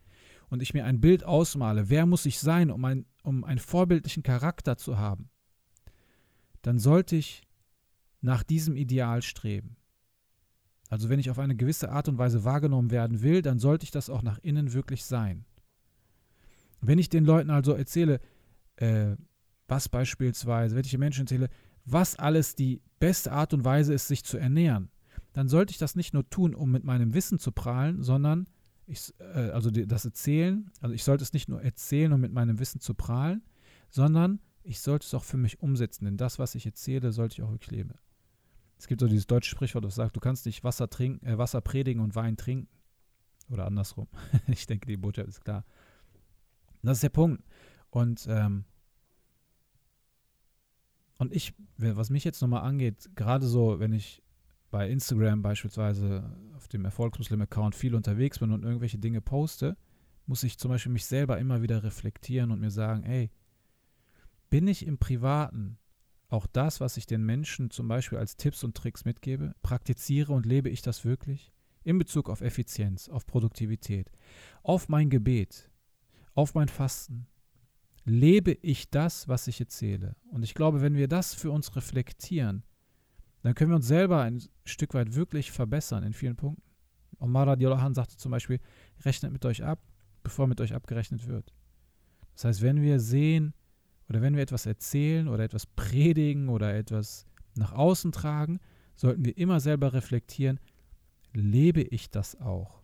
Und 0.52 0.62
ich 0.62 0.74
mir 0.74 0.84
ein 0.84 1.00
Bild 1.00 1.24
ausmale, 1.24 1.90
wer 1.90 2.06
muss 2.06 2.26
ich 2.26 2.38
sein, 2.38 2.72
um, 2.72 2.84
ein, 2.84 3.06
um 3.24 3.46
einen 3.46 3.58
vorbildlichen 3.58 4.22
Charakter 4.22 4.76
zu 4.76 4.98
haben, 4.98 5.30
dann 6.62 6.78
sollte 6.78 7.16
ich 7.16 7.44
nach 8.20 8.44
diesem 8.44 8.76
Ideal 8.76 9.22
streben. 9.22 9.78
Also 10.90 11.08
wenn 11.08 11.22
ich 11.22 11.30
auf 11.30 11.40
eine 11.40 11.56
gewisse 11.56 11.90
Art 11.90 12.10
und 12.10 12.18
Weise 12.18 12.44
wahrgenommen 12.44 12.92
werden 12.92 13.22
will, 13.22 13.42
dann 13.42 13.60
sollte 13.60 13.86
ich 13.86 13.92
das 13.92 14.10
auch 14.10 14.24
nach 14.24 14.40
innen 14.40 14.74
wirklich 14.74 15.06
sein. 15.06 15.46
Wenn 16.82 17.00
ich 17.00 17.08
den 17.08 17.24
Leuten 17.24 17.50
also 17.50 17.72
erzähle, 17.72 18.20
äh, 18.76 19.16
was 19.70 19.88
beispielsweise, 19.88 20.76
wenn 20.76 20.84
ich 20.84 20.92
den 20.92 21.00
Menschen 21.00 21.22
erzähle, 21.22 21.48
was 21.86 22.20
alles 22.20 22.56
die 22.56 22.82
beste 23.00 23.32
Art 23.32 23.54
und 23.54 23.64
Weise 23.64 23.94
ist, 23.94 24.10
sich 24.10 24.26
zu 24.26 24.38
ernähren, 24.38 24.92
dann 25.32 25.48
sollte 25.48 25.72
ich 25.72 25.78
das 25.78 25.96
nicht 25.96 26.14
nur 26.14 26.30
tun, 26.30 26.54
um 26.54 26.72
mit 26.72 26.84
meinem 26.84 27.14
Wissen 27.14 27.40
zu 27.40 27.54
prahlen, 27.54 28.04
sondern 28.04 28.50
ich, 28.88 29.14
äh, 29.20 29.50
also 29.52 29.72
die, 29.72 29.88
das 29.88 30.06
Erzählen, 30.06 30.72
also 30.80 30.94
ich 30.94 31.04
sollte 31.04 31.24
es 31.24 31.34
nicht 31.34 31.50
nur 31.50 31.62
erzählen, 31.62 32.14
um 32.14 32.22
mit 32.22 32.34
meinem 32.34 32.60
Wissen 32.60 32.82
zu 32.82 32.94
prahlen, 32.94 33.44
sondern 33.90 34.40
ich 34.64 34.80
sollte 34.80 35.06
es 35.06 35.14
auch 35.14 35.24
für 35.24 35.38
mich 35.38 35.62
umsetzen, 35.62 36.06
denn 36.06 36.18
das, 36.18 36.40
was 36.40 36.56
ich 36.56 36.66
erzähle, 36.66 37.12
sollte 37.12 37.34
ich 37.34 37.42
auch 37.44 37.52
wirklich 37.52 37.72
leben. 37.72 37.94
Es 38.78 38.88
gibt 38.88 39.02
so 39.02 39.08
dieses 39.08 39.28
deutsche 39.28 39.52
Sprichwort, 39.52 39.86
das 39.86 39.96
sagt, 39.96 40.16
du 40.16 40.20
kannst 40.20 40.46
nicht 40.46 40.64
Wasser, 40.64 40.90
trinken, 40.90 41.26
äh, 41.26 41.38
Wasser 41.38 41.62
predigen 41.62 42.02
und 42.02 42.16
Wein 42.16 42.36
trinken. 42.36 42.68
Oder 43.50 43.66
andersrum. 43.66 44.08
ich 44.48 44.66
denke, 44.66 44.88
die 44.88 44.98
Botschaft 44.98 45.30
ist 45.30 45.44
klar. 45.44 45.66
das 46.82 46.98
ist 46.98 47.04
der 47.04 47.10
Punkt. 47.10 47.44
Und, 47.92 48.26
ähm, 48.30 48.66
und 51.18 51.32
ich, 51.32 51.54
was 51.78 52.10
mich 52.10 52.24
jetzt 52.24 52.42
nochmal 52.42 52.64
angeht, 52.64 53.12
gerade 53.16 53.46
so, 53.46 53.80
wenn 53.80 53.94
ich 53.94 54.24
bei 54.72 54.90
Instagram 54.90 55.42
beispielsweise 55.42 56.36
auf 56.56 56.68
dem 56.70 56.86
Erfolgsmuslim-Account 56.86 57.76
viel 57.76 57.94
unterwegs 57.94 58.40
bin 58.40 58.52
und 58.52 58.64
irgendwelche 58.64 58.98
Dinge 58.98 59.22
poste, 59.22 59.78
muss 60.26 60.44
ich 60.44 60.58
zum 60.58 60.72
Beispiel 60.72 60.94
mich 60.94 61.06
selber 61.06 61.38
immer 61.38 61.62
wieder 61.62 61.84
reflektieren 61.84 62.52
und 62.52 62.62
mir 62.62 62.72
sagen, 62.72 63.04
ey, 63.04 63.30
bin 64.50 64.68
ich 64.68 64.88
im 64.88 64.98
Privaten 64.98 65.78
auch 66.30 66.48
das, 66.48 66.80
was 66.80 66.96
ich 66.96 67.06
den 67.06 67.26
Menschen 67.26 67.70
zum 67.70 67.88
Beispiel 67.90 68.18
als 68.18 68.38
Tipps 68.38 68.64
und 68.64 68.76
Tricks 68.76 69.04
mitgebe, 69.04 69.54
praktiziere 69.62 70.32
und 70.32 70.46
lebe 70.46 70.70
ich 70.70 70.82
das 70.82 71.04
wirklich? 71.04 71.52
In 71.84 71.98
Bezug 71.98 72.30
auf 72.30 72.42
Effizienz, 72.42 73.10
auf 73.10 73.26
Produktivität, 73.26 74.12
auf 74.64 74.88
mein 74.88 75.10
Gebet, 75.10 75.70
auf 76.34 76.54
mein 76.54 76.70
Fasten. 76.70 77.28
Lebe 78.06 78.52
ich 78.62 78.90
das, 78.90 79.28
was 79.28 79.48
ich 79.48 79.60
erzähle? 79.60 80.16
Und 80.32 80.44
ich 80.44 80.54
glaube, 80.54 80.82
wenn 80.82 80.96
wir 80.96 81.08
das 81.08 81.34
für 81.34 81.52
uns 81.52 81.76
reflektieren, 81.76 82.64
dann 83.44 83.56
können 83.56 83.72
wir 83.72 83.76
uns 83.76 83.88
selber 83.88 84.22
ein 84.22 84.42
Stück 84.66 84.94
weit 84.94 85.16
wirklich 85.16 85.52
verbessern 85.52 86.04
in 86.04 86.14
vielen 86.14 86.36
Punkten. 86.36 86.64
Omar 87.20 87.48
Radiallahu 87.48 87.94
sagte 87.94 88.18
zum 88.18 88.32
Beispiel, 88.32 88.60
rechnet 89.04 89.32
mit 89.32 89.46
euch 89.46 89.64
ab, 89.64 89.80
bevor 90.24 90.48
mit 90.48 90.62
euch 90.62 90.74
abgerechnet 90.74 91.28
wird. 91.28 91.54
Das 92.34 92.46
heißt, 92.46 92.62
wenn 92.62 92.82
wir 92.82 93.00
sehen, 93.00 93.54
oder 94.10 94.22
wenn 94.22 94.36
wir 94.36 94.44
etwas 94.44 94.66
erzählen 94.66 95.28
oder 95.28 95.44
etwas 95.44 95.66
predigen 95.66 96.50
oder 96.50 96.76
etwas 96.76 97.26
nach 97.56 97.72
außen 97.72 98.12
tragen, 98.12 98.60
sollten 98.96 99.26
wir 99.26 99.38
immer 99.38 99.60
selber 99.60 99.94
reflektieren, 99.94 100.60
lebe 101.34 101.82
ich 101.82 102.10
das 102.10 102.40
auch? 102.40 102.82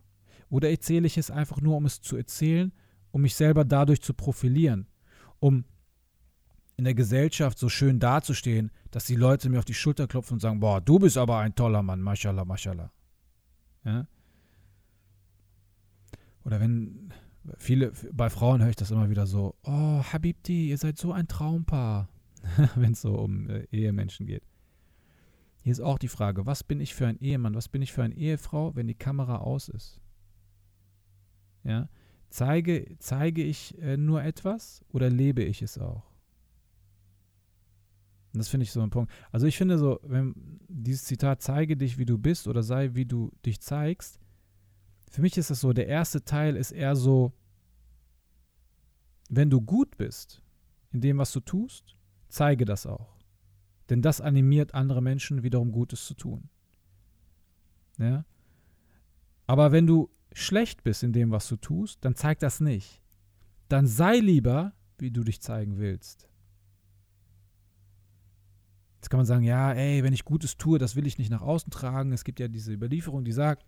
Oder 0.50 0.70
erzähle 0.70 1.08
ich 1.08 1.18
es 1.18 1.30
einfach 1.30 1.60
nur, 1.60 1.76
um 1.76 1.86
es 1.86 2.02
zu 2.02 2.16
erzählen, 2.16 2.72
um 3.12 3.22
mich 3.22 3.36
selber 3.36 3.66
dadurch 3.66 4.02
zu 4.02 4.14
profilieren, 4.14 4.88
um 5.40 5.66
in 6.78 6.84
der 6.84 6.94
Gesellschaft 6.94 7.58
so 7.58 7.70
schön 7.70 8.00
dazustehen, 8.00 8.72
dass 8.92 9.06
die 9.06 9.16
Leute 9.16 9.50
mir 9.50 9.58
auf 9.60 9.66
die 9.66 9.74
Schulter 9.74 10.08
klopfen 10.08 10.36
und 10.36 10.40
sagen, 10.40 10.60
boah, 10.60 10.80
du 10.80 11.00
bist 11.00 11.18
aber 11.18 11.40
ein 11.40 11.56
toller 11.56 11.82
Mann, 11.82 12.02
mashallah, 12.02 12.46
mashallah. 12.46 12.92
Ja? 13.84 14.08
Oder 16.44 16.60
wenn 16.60 17.12
viele, 17.58 17.92
bei 18.14 18.30
Frauen 18.30 18.62
höre 18.62 18.70
ich 18.70 18.76
das 18.76 18.92
immer 18.92 19.10
wieder 19.10 19.26
so, 19.26 19.56
oh, 19.64 20.04
Habibti, 20.04 20.70
ihr 20.70 20.78
seid 20.78 21.00
so 21.00 21.12
ein 21.12 21.28
Traumpaar, 21.28 22.10
wenn 22.76 22.94
es 22.94 23.02
so 23.02 23.16
um 23.16 23.50
äh, 23.50 23.66
Ehemenschen 23.72 24.28
geht. 24.28 24.44
Hier 25.64 25.72
ist 25.72 25.82
auch 25.82 25.98
die 25.98 26.08
Frage, 26.08 26.46
was 26.46 26.64
bin 26.64 26.80
ich 26.80 26.94
für 26.94 27.08
ein 27.08 27.20
Ehemann, 27.20 27.56
was 27.56 27.70
bin 27.70 27.82
ich 27.82 27.92
für 27.92 28.04
eine 28.04 28.16
Ehefrau, 28.16 28.76
wenn 28.76 28.88
die 28.88 28.94
Kamera 28.94 29.38
aus 29.40 29.68
ist? 29.68 30.00
Ja, 31.64 31.90
zeige, 32.30 32.98
zeige 33.00 33.44
ich 33.44 33.78
äh, 33.82 33.98
nur 33.98 34.24
etwas 34.24 34.86
oder 34.90 35.10
lebe 35.10 35.44
ich 35.44 35.64
es 35.64 35.80
auch? 35.80 36.17
Und 38.38 38.42
das 38.42 38.50
finde 38.50 38.66
ich 38.66 38.72
so 38.72 38.82
ein 38.82 38.92
Punkt. 38.92 39.12
Also 39.32 39.48
ich 39.48 39.58
finde 39.58 39.80
so, 39.80 40.00
wenn 40.04 40.60
dieses 40.68 41.06
Zitat 41.06 41.42
zeige 41.42 41.76
dich, 41.76 41.98
wie 41.98 42.06
du 42.06 42.20
bist 42.20 42.48
oder 42.48 42.62
sei, 42.62 42.94
wie 42.94 43.08
du 43.08 43.32
dich 43.44 43.62
zeigst, 43.62 44.20
für 45.10 45.24
mich 45.24 45.36
ist 45.40 45.50
das 45.50 45.60
so, 45.60 45.74
der 45.74 45.88
erste 45.88 46.24
Teil 46.24 46.56
ist 46.56 46.72
eher 46.72 46.96
so, 46.96 47.34
wenn 49.32 49.50
du 49.50 49.60
gut 49.60 49.98
bist 49.98 50.44
in 50.92 51.02
dem, 51.02 51.18
was 51.18 51.32
du 51.32 51.40
tust, 51.40 51.96
zeige 52.28 52.66
das 52.66 52.86
auch. 52.86 53.18
Denn 53.90 54.04
das 54.04 54.22
animiert 54.22 54.76
andere 54.76 55.02
Menschen 55.02 55.42
wiederum 55.42 55.72
Gutes 55.72 56.06
zu 56.06 56.14
tun. 56.14 56.48
Ja? 57.98 58.24
Aber 59.48 59.72
wenn 59.72 59.88
du 59.88 60.12
schlecht 60.32 60.84
bist 60.84 61.02
in 61.02 61.12
dem, 61.12 61.32
was 61.32 61.48
du 61.48 61.56
tust, 61.56 62.06
dann 62.06 62.14
zeig 62.14 62.38
das 62.38 62.60
nicht. 62.60 63.02
Dann 63.68 63.88
sei 63.88 64.20
lieber, 64.20 64.74
wie 65.00 65.10
du 65.10 65.24
dich 65.24 65.42
zeigen 65.42 65.80
willst. 65.80 66.30
Jetzt 69.08 69.12
kann 69.12 69.20
man 69.20 69.26
sagen, 69.26 69.44
ja, 69.44 69.72
ey, 69.72 70.04
wenn 70.04 70.12
ich 70.12 70.26
Gutes 70.26 70.58
tue, 70.58 70.80
das 70.80 70.98
will 70.98 71.08
ich 71.08 71.18
nicht 71.18 71.32
nach 71.32 71.42
außen 71.42 71.72
tragen. 71.72 72.12
Es 72.12 72.26
gibt 72.26 72.42
ja 72.42 72.50
diese 72.50 72.74
Überlieferung, 72.74 73.24
die 73.24 73.32
sagt, 73.32 73.66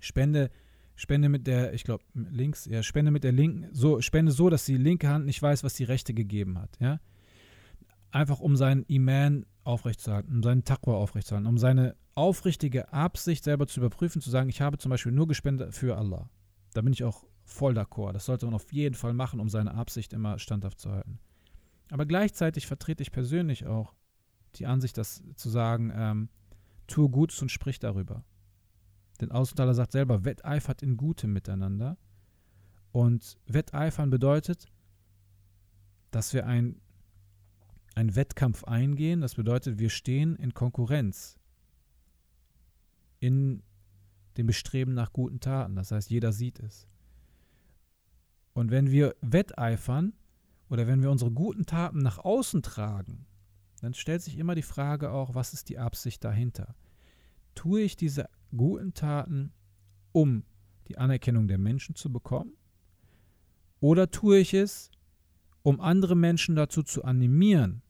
Spende, 0.00 0.50
Spende 0.96 1.28
mit 1.28 1.46
der, 1.46 1.72
ich 1.72 1.84
glaube, 1.84 2.02
links, 2.14 2.64
ja, 2.64 2.82
Spende 2.82 3.12
mit 3.12 3.22
der 3.22 3.30
linken, 3.30 3.68
so, 3.70 4.00
Spende 4.00 4.32
so, 4.32 4.50
dass 4.50 4.64
die 4.64 4.76
linke 4.76 5.08
Hand 5.08 5.24
nicht 5.24 5.40
weiß, 5.40 5.62
was 5.62 5.74
die 5.74 5.84
rechte 5.84 6.14
gegeben 6.14 6.58
hat, 6.58 6.76
ja. 6.80 6.98
Einfach 8.10 8.40
um 8.40 8.56
seinen 8.56 8.82
Iman 8.86 9.46
aufrechtzuerhalten, 9.62 10.34
um 10.34 10.42
seinen 10.42 10.64
Taqwa 10.64 10.94
aufrechtzuerhalten, 10.94 11.48
um 11.48 11.56
seine 11.56 11.94
aufrichtige 12.16 12.92
Absicht 12.92 13.44
selber 13.44 13.68
zu 13.68 13.78
überprüfen, 13.78 14.20
zu 14.20 14.30
sagen, 14.30 14.48
ich 14.48 14.60
habe 14.60 14.78
zum 14.78 14.90
Beispiel 14.90 15.12
nur 15.12 15.28
gespendet 15.28 15.76
für 15.76 15.96
Allah. 15.96 16.28
Da 16.74 16.80
bin 16.80 16.92
ich 16.92 17.04
auch 17.04 17.24
voll 17.44 17.78
d'accord. 17.78 18.14
Das 18.14 18.24
sollte 18.24 18.46
man 18.46 18.56
auf 18.56 18.72
jeden 18.72 18.96
Fall 18.96 19.12
machen, 19.12 19.38
um 19.38 19.48
seine 19.48 19.74
Absicht 19.74 20.12
immer 20.12 20.40
standhaft 20.40 20.80
zu 20.80 20.90
halten. 20.90 21.20
Aber 21.92 22.04
gleichzeitig 22.04 22.66
vertrete 22.66 23.04
ich 23.04 23.12
persönlich 23.12 23.68
auch 23.68 23.94
die 24.56 24.66
Ansicht, 24.66 24.96
das 24.98 25.22
zu 25.36 25.48
sagen, 25.48 25.92
ähm, 25.94 26.28
tue 26.86 27.08
Gutes 27.08 27.40
und 27.42 27.50
sprich 27.50 27.78
darüber. 27.78 28.24
Denn 29.20 29.30
Außenthaler 29.30 29.74
sagt 29.74 29.92
selber, 29.92 30.24
wetteifert 30.24 30.82
in 30.82 30.96
Gutem 30.96 31.32
miteinander. 31.32 31.98
Und 32.92 33.38
wetteifern 33.46 34.10
bedeutet, 34.10 34.66
dass 36.10 36.34
wir 36.34 36.46
ein, 36.46 36.80
einen 37.94 38.16
Wettkampf 38.16 38.64
eingehen. 38.64 39.20
Das 39.20 39.34
bedeutet, 39.34 39.78
wir 39.78 39.90
stehen 39.90 40.36
in 40.36 40.54
Konkurrenz 40.54 41.38
in 43.20 43.62
dem 44.36 44.46
Bestreben 44.46 44.94
nach 44.94 45.12
guten 45.12 45.40
Taten. 45.40 45.76
Das 45.76 45.92
heißt, 45.92 46.10
jeder 46.10 46.32
sieht 46.32 46.58
es. 46.58 46.88
Und 48.54 48.70
wenn 48.70 48.90
wir 48.90 49.14
wetteifern 49.20 50.14
oder 50.68 50.86
wenn 50.86 51.02
wir 51.02 51.10
unsere 51.10 51.30
guten 51.30 51.66
Taten 51.66 51.98
nach 51.98 52.18
außen 52.18 52.62
tragen, 52.62 53.26
dann 53.80 53.94
stellt 53.94 54.22
sich 54.22 54.38
immer 54.38 54.54
die 54.54 54.62
Frage 54.62 55.10
auch, 55.10 55.34
was 55.34 55.52
ist 55.52 55.68
die 55.68 55.78
Absicht 55.78 56.22
dahinter? 56.24 56.74
Tue 57.54 57.80
ich 57.80 57.96
diese 57.96 58.28
guten 58.56 58.94
Taten, 58.94 59.52
um 60.12 60.44
die 60.88 60.98
Anerkennung 60.98 61.48
der 61.48 61.58
Menschen 61.58 61.94
zu 61.94 62.12
bekommen? 62.12 62.52
Oder 63.80 64.10
tue 64.10 64.38
ich 64.38 64.54
es, 64.54 64.90
um 65.62 65.80
andere 65.80 66.14
Menschen 66.14 66.56
dazu 66.56 66.82
zu 66.82 67.04
animieren, 67.04 67.82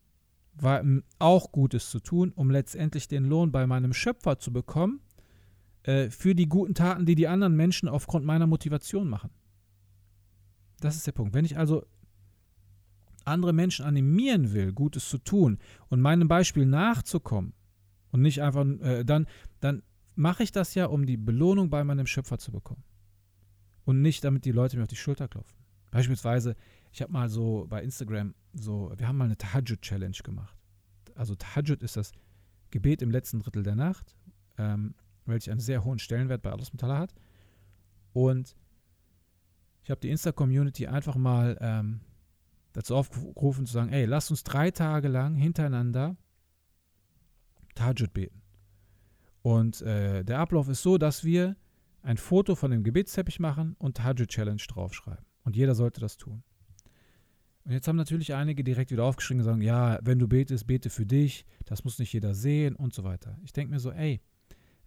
auch 1.19 1.51
Gutes 1.51 1.89
zu 1.89 1.99
tun, 1.99 2.31
um 2.35 2.49
letztendlich 2.51 3.07
den 3.07 3.25
Lohn 3.25 3.51
bei 3.51 3.65
meinem 3.67 3.93
Schöpfer 3.93 4.39
zu 4.39 4.53
bekommen, 4.53 5.01
äh, 5.83 6.09
für 6.09 6.35
die 6.35 6.47
guten 6.47 6.75
Taten, 6.75 7.05
die 7.05 7.15
die 7.15 7.27
anderen 7.27 7.55
Menschen 7.55 7.89
aufgrund 7.89 8.25
meiner 8.25 8.47
Motivation 8.47 9.09
machen? 9.09 9.31
Das 10.79 10.95
ist 10.95 11.07
der 11.07 11.13
Punkt. 11.13 11.33
Wenn 11.33 11.45
ich 11.45 11.57
also 11.57 11.85
andere 13.25 13.53
Menschen 13.53 13.85
animieren 13.85 14.53
will, 14.53 14.73
Gutes 14.73 15.09
zu 15.09 15.17
tun 15.17 15.59
und 15.89 16.01
meinem 16.01 16.27
Beispiel 16.27 16.65
nachzukommen 16.65 17.53
und 18.11 18.21
nicht 18.21 18.41
einfach 18.41 18.65
äh, 18.65 19.03
dann, 19.03 19.27
dann 19.59 19.83
mache 20.15 20.43
ich 20.43 20.51
das 20.51 20.75
ja, 20.75 20.85
um 20.85 21.05
die 21.05 21.17
Belohnung 21.17 21.69
bei 21.69 21.83
meinem 21.83 22.07
Schöpfer 22.07 22.37
zu 22.37 22.51
bekommen. 22.51 22.83
Und 23.85 24.01
nicht, 24.01 24.23
damit 24.23 24.45
die 24.45 24.51
Leute 24.51 24.77
mir 24.77 24.83
auf 24.83 24.89
die 24.89 24.95
Schulter 24.95 25.27
klopfen. 25.27 25.57
Beispielsweise, 25.89 26.55
ich 26.91 27.01
habe 27.01 27.11
mal 27.11 27.29
so 27.29 27.65
bei 27.67 27.83
Instagram 27.83 28.33
so, 28.53 28.91
wir 28.95 29.07
haben 29.07 29.17
mal 29.17 29.25
eine 29.25 29.37
Tahajjud-Challenge 29.37 30.17
gemacht. 30.23 30.55
Also 31.15 31.35
Tahajjud 31.35 31.81
ist 31.81 31.97
das 31.97 32.11
Gebet 32.69 33.01
im 33.01 33.11
letzten 33.11 33.39
Drittel 33.39 33.63
der 33.63 33.75
Nacht, 33.75 34.15
ähm, 34.57 34.93
welches 35.25 35.49
einen 35.49 35.59
sehr 35.59 35.83
hohen 35.83 35.99
Stellenwert 35.99 36.41
bei 36.41 36.51
Allah 36.51 36.99
hat. 36.99 37.13
Und 38.13 38.55
ich 39.83 39.89
habe 39.89 40.01
die 40.01 40.09
Insta-Community 40.09 40.87
einfach 40.87 41.15
mal 41.15 41.57
ähm, 41.61 42.01
dazu 42.73 42.95
aufgerufen 42.95 43.65
zu 43.65 43.73
sagen, 43.73 43.89
ey, 43.89 44.05
lasst 44.05 44.31
uns 44.31 44.43
drei 44.43 44.71
Tage 44.71 45.07
lang 45.07 45.35
hintereinander 45.35 46.15
Tahajjud 47.75 48.13
beten. 48.13 48.41
Und 49.41 49.81
äh, 49.81 50.23
der 50.23 50.39
Ablauf 50.39 50.69
ist 50.69 50.83
so, 50.83 50.97
dass 50.97 51.23
wir 51.23 51.55
ein 52.03 52.17
Foto 52.17 52.55
von 52.55 52.71
dem 52.71 52.83
Gebetsteppich 52.83 53.39
machen 53.39 53.75
und 53.79 53.97
Tahajjud 53.97 54.29
Challenge 54.29 54.61
draufschreiben. 54.67 55.25
Und 55.43 55.55
jeder 55.55 55.75
sollte 55.75 56.01
das 56.01 56.17
tun. 56.17 56.43
Und 57.63 57.73
jetzt 57.73 57.87
haben 57.87 57.95
natürlich 57.95 58.33
einige 58.33 58.63
direkt 58.63 58.91
wieder 58.91 59.03
aufgeschrieben 59.03 59.41
und 59.41 59.45
sagen, 59.45 59.61
ja, 59.61 59.99
wenn 60.01 60.17
du 60.17 60.27
betest, 60.27 60.65
bete 60.65 60.89
für 60.89 61.05
dich, 61.05 61.45
das 61.65 61.83
muss 61.83 61.99
nicht 61.99 62.11
jeder 62.13 62.33
sehen 62.33 62.75
und 62.75 62.93
so 62.93 63.03
weiter. 63.03 63.37
Ich 63.43 63.53
denke 63.53 63.71
mir 63.71 63.79
so, 63.79 63.91
ey, 63.91 64.21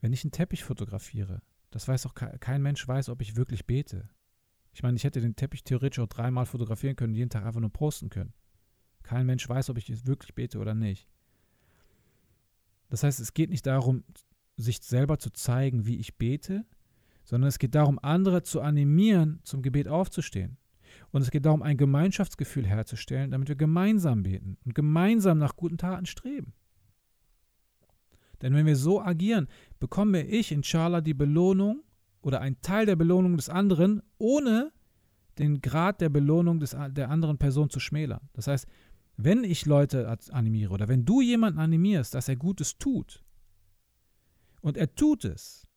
wenn 0.00 0.12
ich 0.12 0.24
einen 0.24 0.32
Teppich 0.32 0.64
fotografiere, 0.64 1.40
das 1.70 1.86
weiß 1.86 2.06
auch 2.06 2.14
kein 2.14 2.62
Mensch 2.62 2.86
weiß, 2.86 3.08
ob 3.08 3.20
ich 3.20 3.36
wirklich 3.36 3.66
bete. 3.66 4.08
Ich 4.74 4.82
meine, 4.82 4.96
ich 4.96 5.04
hätte 5.04 5.20
den 5.20 5.36
Teppich 5.36 5.62
theoretisch 5.62 6.00
auch 6.00 6.08
dreimal 6.08 6.46
fotografieren 6.46 6.96
können, 6.96 7.14
jeden 7.14 7.30
Tag 7.30 7.46
einfach 7.46 7.60
nur 7.60 7.72
posten 7.72 8.10
können. 8.10 8.32
Kein 9.04 9.24
Mensch 9.24 9.48
weiß, 9.48 9.70
ob 9.70 9.78
ich 9.78 9.88
jetzt 9.88 10.06
wirklich 10.06 10.34
bete 10.34 10.58
oder 10.58 10.74
nicht. 10.74 11.08
Das 12.88 13.04
heißt, 13.04 13.20
es 13.20 13.34
geht 13.34 13.50
nicht 13.50 13.66
darum, 13.66 14.02
sich 14.56 14.80
selber 14.80 15.18
zu 15.18 15.30
zeigen, 15.30 15.86
wie 15.86 15.96
ich 15.98 16.16
bete, 16.16 16.64
sondern 17.24 17.48
es 17.48 17.58
geht 17.58 17.74
darum, 17.74 17.98
andere 18.02 18.42
zu 18.42 18.60
animieren, 18.60 19.40
zum 19.44 19.62
Gebet 19.62 19.88
aufzustehen. 19.88 20.58
Und 21.10 21.22
es 21.22 21.30
geht 21.30 21.46
darum, 21.46 21.62
ein 21.62 21.76
Gemeinschaftsgefühl 21.76 22.66
herzustellen, 22.66 23.30
damit 23.30 23.48
wir 23.48 23.56
gemeinsam 23.56 24.24
beten 24.24 24.58
und 24.64 24.74
gemeinsam 24.74 25.38
nach 25.38 25.56
guten 25.56 25.78
Taten 25.78 26.06
streben. 26.06 26.52
Denn 28.42 28.54
wenn 28.54 28.66
wir 28.66 28.76
so 28.76 29.00
agieren, 29.00 29.48
bekomme 29.78 30.22
ich 30.22 30.50
inshallah 30.50 31.00
die 31.00 31.14
Belohnung 31.14 31.82
oder 32.24 32.40
einen 32.40 32.60
Teil 32.62 32.86
der 32.86 32.96
Belohnung 32.96 33.36
des 33.36 33.50
anderen, 33.50 34.02
ohne 34.16 34.72
den 35.38 35.60
Grad 35.60 36.00
der 36.00 36.08
Belohnung 36.08 36.58
des, 36.58 36.74
der 36.90 37.10
anderen 37.10 37.36
Person 37.36 37.68
zu 37.68 37.80
schmälern. 37.80 38.28
Das 38.32 38.46
heißt, 38.46 38.66
wenn 39.16 39.44
ich 39.44 39.66
Leute 39.66 40.18
animiere 40.30 40.72
oder 40.72 40.88
wenn 40.88 41.04
du 41.04 41.20
jemanden 41.20 41.58
animierst, 41.60 42.14
dass 42.14 42.28
er 42.28 42.36
Gutes 42.36 42.78
tut 42.78 43.22
und 44.62 44.76
er 44.76 44.94
tut 44.94 45.24
es, 45.24 45.68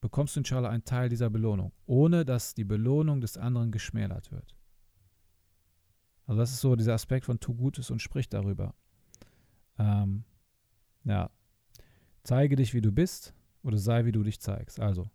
bekommst 0.00 0.36
du 0.36 0.40
inshallah 0.40 0.68
einen 0.68 0.84
Teil 0.84 1.08
dieser 1.08 1.30
Belohnung, 1.30 1.72
ohne 1.86 2.24
dass 2.24 2.54
die 2.54 2.64
Belohnung 2.64 3.20
des 3.20 3.38
anderen 3.38 3.72
geschmälert 3.72 4.30
wird. 4.30 4.54
Also 6.26 6.38
das 6.38 6.52
ist 6.52 6.60
so 6.60 6.76
dieser 6.76 6.94
Aspekt 6.94 7.24
von 7.24 7.40
tu 7.40 7.54
Gutes 7.54 7.90
und 7.90 8.02
sprich 8.02 8.28
darüber. 8.28 8.74
Ähm, 9.78 10.24
ja, 11.04 11.30
zeige 12.24 12.56
dich, 12.56 12.74
wie 12.74 12.82
du 12.82 12.92
bist 12.92 13.34
oder 13.62 13.78
sei, 13.78 14.04
wie 14.04 14.12
du 14.12 14.22
dich 14.22 14.38
zeigst. 14.40 14.78
Also, 14.78 15.10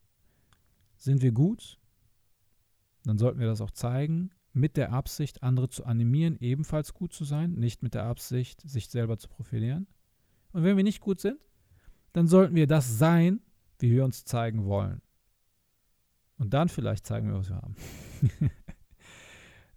sind 0.97 1.21
wir 1.21 1.31
gut, 1.31 1.79
dann 3.03 3.17
sollten 3.17 3.39
wir 3.39 3.47
das 3.47 3.61
auch 3.61 3.71
zeigen, 3.71 4.31
mit 4.53 4.75
der 4.75 4.91
Absicht, 4.91 5.43
andere 5.43 5.69
zu 5.69 5.85
animieren, 5.85 6.37
ebenfalls 6.39 6.93
gut 6.93 7.13
zu 7.13 7.23
sein, 7.23 7.53
nicht 7.53 7.83
mit 7.83 7.93
der 7.93 8.03
Absicht, 8.03 8.61
sich 8.67 8.89
selber 8.89 9.17
zu 9.17 9.29
profilieren. 9.29 9.87
Und 10.51 10.63
wenn 10.63 10.75
wir 10.75 10.83
nicht 10.83 10.99
gut 10.99 11.21
sind, 11.21 11.39
dann 12.13 12.27
sollten 12.27 12.55
wir 12.55 12.67
das 12.67 12.97
sein, 12.97 13.41
wie 13.79 13.91
wir 13.91 14.03
uns 14.03 14.25
zeigen 14.25 14.65
wollen. 14.65 15.01
Und 16.37 16.53
dann 16.53 16.69
vielleicht 16.69 17.05
zeigen 17.05 17.29
wir, 17.29 17.37
was 17.37 17.49
wir 17.49 17.57
haben. 17.57 17.75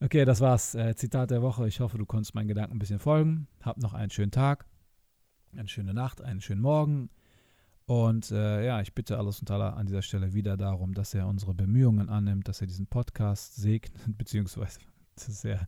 okay, 0.00 0.24
das 0.24 0.40
war's. 0.40 0.74
Äh, 0.74 0.94
Zitat 0.94 1.30
der 1.30 1.42
Woche. 1.42 1.68
Ich 1.68 1.80
hoffe, 1.80 1.98
du 1.98 2.06
konntest 2.06 2.34
meinen 2.34 2.48
Gedanken 2.48 2.76
ein 2.76 2.78
bisschen 2.78 2.98
folgen. 2.98 3.48
Hab 3.62 3.78
noch 3.78 3.94
einen 3.94 4.10
schönen 4.10 4.30
Tag, 4.30 4.66
eine 5.52 5.68
schöne 5.68 5.94
Nacht, 5.94 6.20
einen 6.20 6.40
schönen 6.40 6.60
Morgen. 6.60 7.10
Und 7.90 8.30
äh, 8.30 8.64
ja, 8.64 8.80
ich 8.80 8.94
bitte 8.94 9.18
Allah 9.18 9.32
und 9.40 9.50
an 9.50 9.86
dieser 9.86 10.02
Stelle 10.02 10.32
wieder 10.32 10.56
darum, 10.56 10.94
dass 10.94 11.12
er 11.12 11.26
unsere 11.26 11.54
Bemühungen 11.54 12.08
annimmt, 12.08 12.46
dass 12.46 12.60
er 12.60 12.68
diesen 12.68 12.86
Podcast 12.86 13.56
segnet, 13.56 13.92
beziehungsweise 14.16 14.78
dass 15.16 15.44
er 15.44 15.66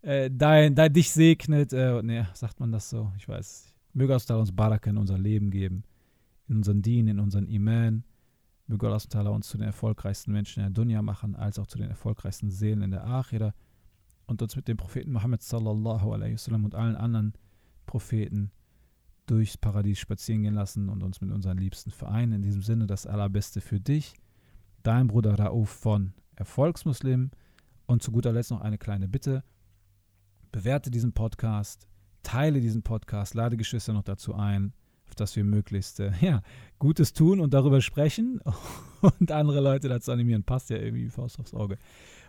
äh, 0.00 0.30
dein, 0.32 0.74
dein, 0.74 0.90
dich 0.90 1.10
segnet. 1.10 1.74
Äh, 1.74 2.02
ne, 2.02 2.30
sagt 2.32 2.60
man 2.60 2.72
das 2.72 2.88
so? 2.88 3.12
Ich 3.18 3.28
weiß. 3.28 3.74
Möge 3.92 4.14
Allah 4.14 4.40
uns 4.40 4.56
Baraka 4.56 4.88
in 4.88 4.96
unser 4.96 5.18
Leben 5.18 5.50
geben, 5.50 5.84
in 6.48 6.56
unseren 6.56 6.80
Dien, 6.80 7.08
in 7.08 7.20
unseren 7.20 7.46
Iman. 7.46 8.04
Möge 8.66 8.86
Allah 8.86 9.28
uns 9.28 9.46
zu 9.46 9.58
den 9.58 9.66
erfolgreichsten 9.66 10.32
Menschen 10.32 10.60
in 10.60 10.72
der 10.72 10.82
Dunya 10.82 11.02
machen, 11.02 11.36
als 11.36 11.58
auch 11.58 11.66
zu 11.66 11.76
den 11.76 11.90
erfolgreichsten 11.90 12.50
Seelen 12.50 12.80
in 12.80 12.90
der 12.90 13.06
Akhira 13.06 13.52
und 14.24 14.40
uns 14.40 14.56
mit 14.56 14.66
dem 14.66 14.78
Propheten 14.78 15.12
Muhammad 15.12 15.42
sallallahu 15.42 16.10
alaihi 16.10 16.32
wasallam 16.32 16.64
und 16.64 16.74
allen 16.74 16.96
anderen 16.96 17.34
Propheten 17.84 18.50
durchs 19.30 19.56
Paradies 19.56 19.98
spazieren 19.98 20.42
gehen 20.42 20.54
lassen 20.54 20.88
und 20.88 21.02
uns 21.02 21.20
mit 21.20 21.30
unseren 21.30 21.56
Liebsten 21.56 21.92
vereinen. 21.92 22.32
In 22.32 22.42
diesem 22.42 22.62
Sinne 22.62 22.86
das 22.86 23.06
Allerbeste 23.06 23.60
für 23.60 23.78
dich, 23.78 24.14
dein 24.82 25.06
Bruder 25.06 25.38
Rauf 25.38 25.68
von 25.68 26.12
Erfolgsmuslim. 26.34 27.30
Und 27.86 28.02
zu 28.02 28.12
guter 28.12 28.32
Letzt 28.32 28.50
noch 28.50 28.60
eine 28.60 28.78
kleine 28.78 29.08
Bitte. 29.08 29.44
Bewerte 30.52 30.90
diesen 30.90 31.12
Podcast, 31.12 31.86
teile 32.22 32.60
diesen 32.60 32.82
Podcast, 32.82 33.34
lade 33.34 33.56
Geschwister 33.56 33.92
noch 33.92 34.02
dazu 34.02 34.34
ein, 34.34 34.72
auf 35.08 35.14
dass 35.14 35.36
wir 35.36 35.44
möglichst 35.44 36.00
äh, 36.00 36.12
ja, 36.20 36.42
Gutes 36.78 37.12
tun 37.12 37.40
und 37.40 37.54
darüber 37.54 37.80
sprechen 37.80 38.40
und 39.00 39.30
andere 39.30 39.60
Leute 39.60 39.88
dazu 39.88 40.12
animieren. 40.12 40.44
Passt 40.44 40.70
ja 40.70 40.76
irgendwie 40.76 41.06
wie 41.06 41.10
Faust 41.10 41.38
aufs 41.38 41.54
Auge. 41.54 41.78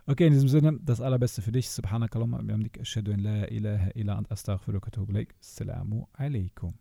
Okay, 0.07 0.27
in 0.27 0.33
diesem 0.33 0.49
Sinne, 0.49 0.79
das 0.81 0.99
Allerbeste 0.99 1.41
für 1.41 1.51
dich. 1.51 1.69
Subhanakallah, 1.69 2.25
bihamdik, 2.41 2.79
ashadu 2.79 3.13
an 3.13 3.19
la 3.19 3.45
ilaha 3.45 3.91
illa 3.93 4.15
ant 4.17 4.31
astaghfiruka 4.31 4.87
wa 4.87 5.05
atubu 5.05 5.25
Assalamu 5.39 6.07
alaikum. 6.13 6.73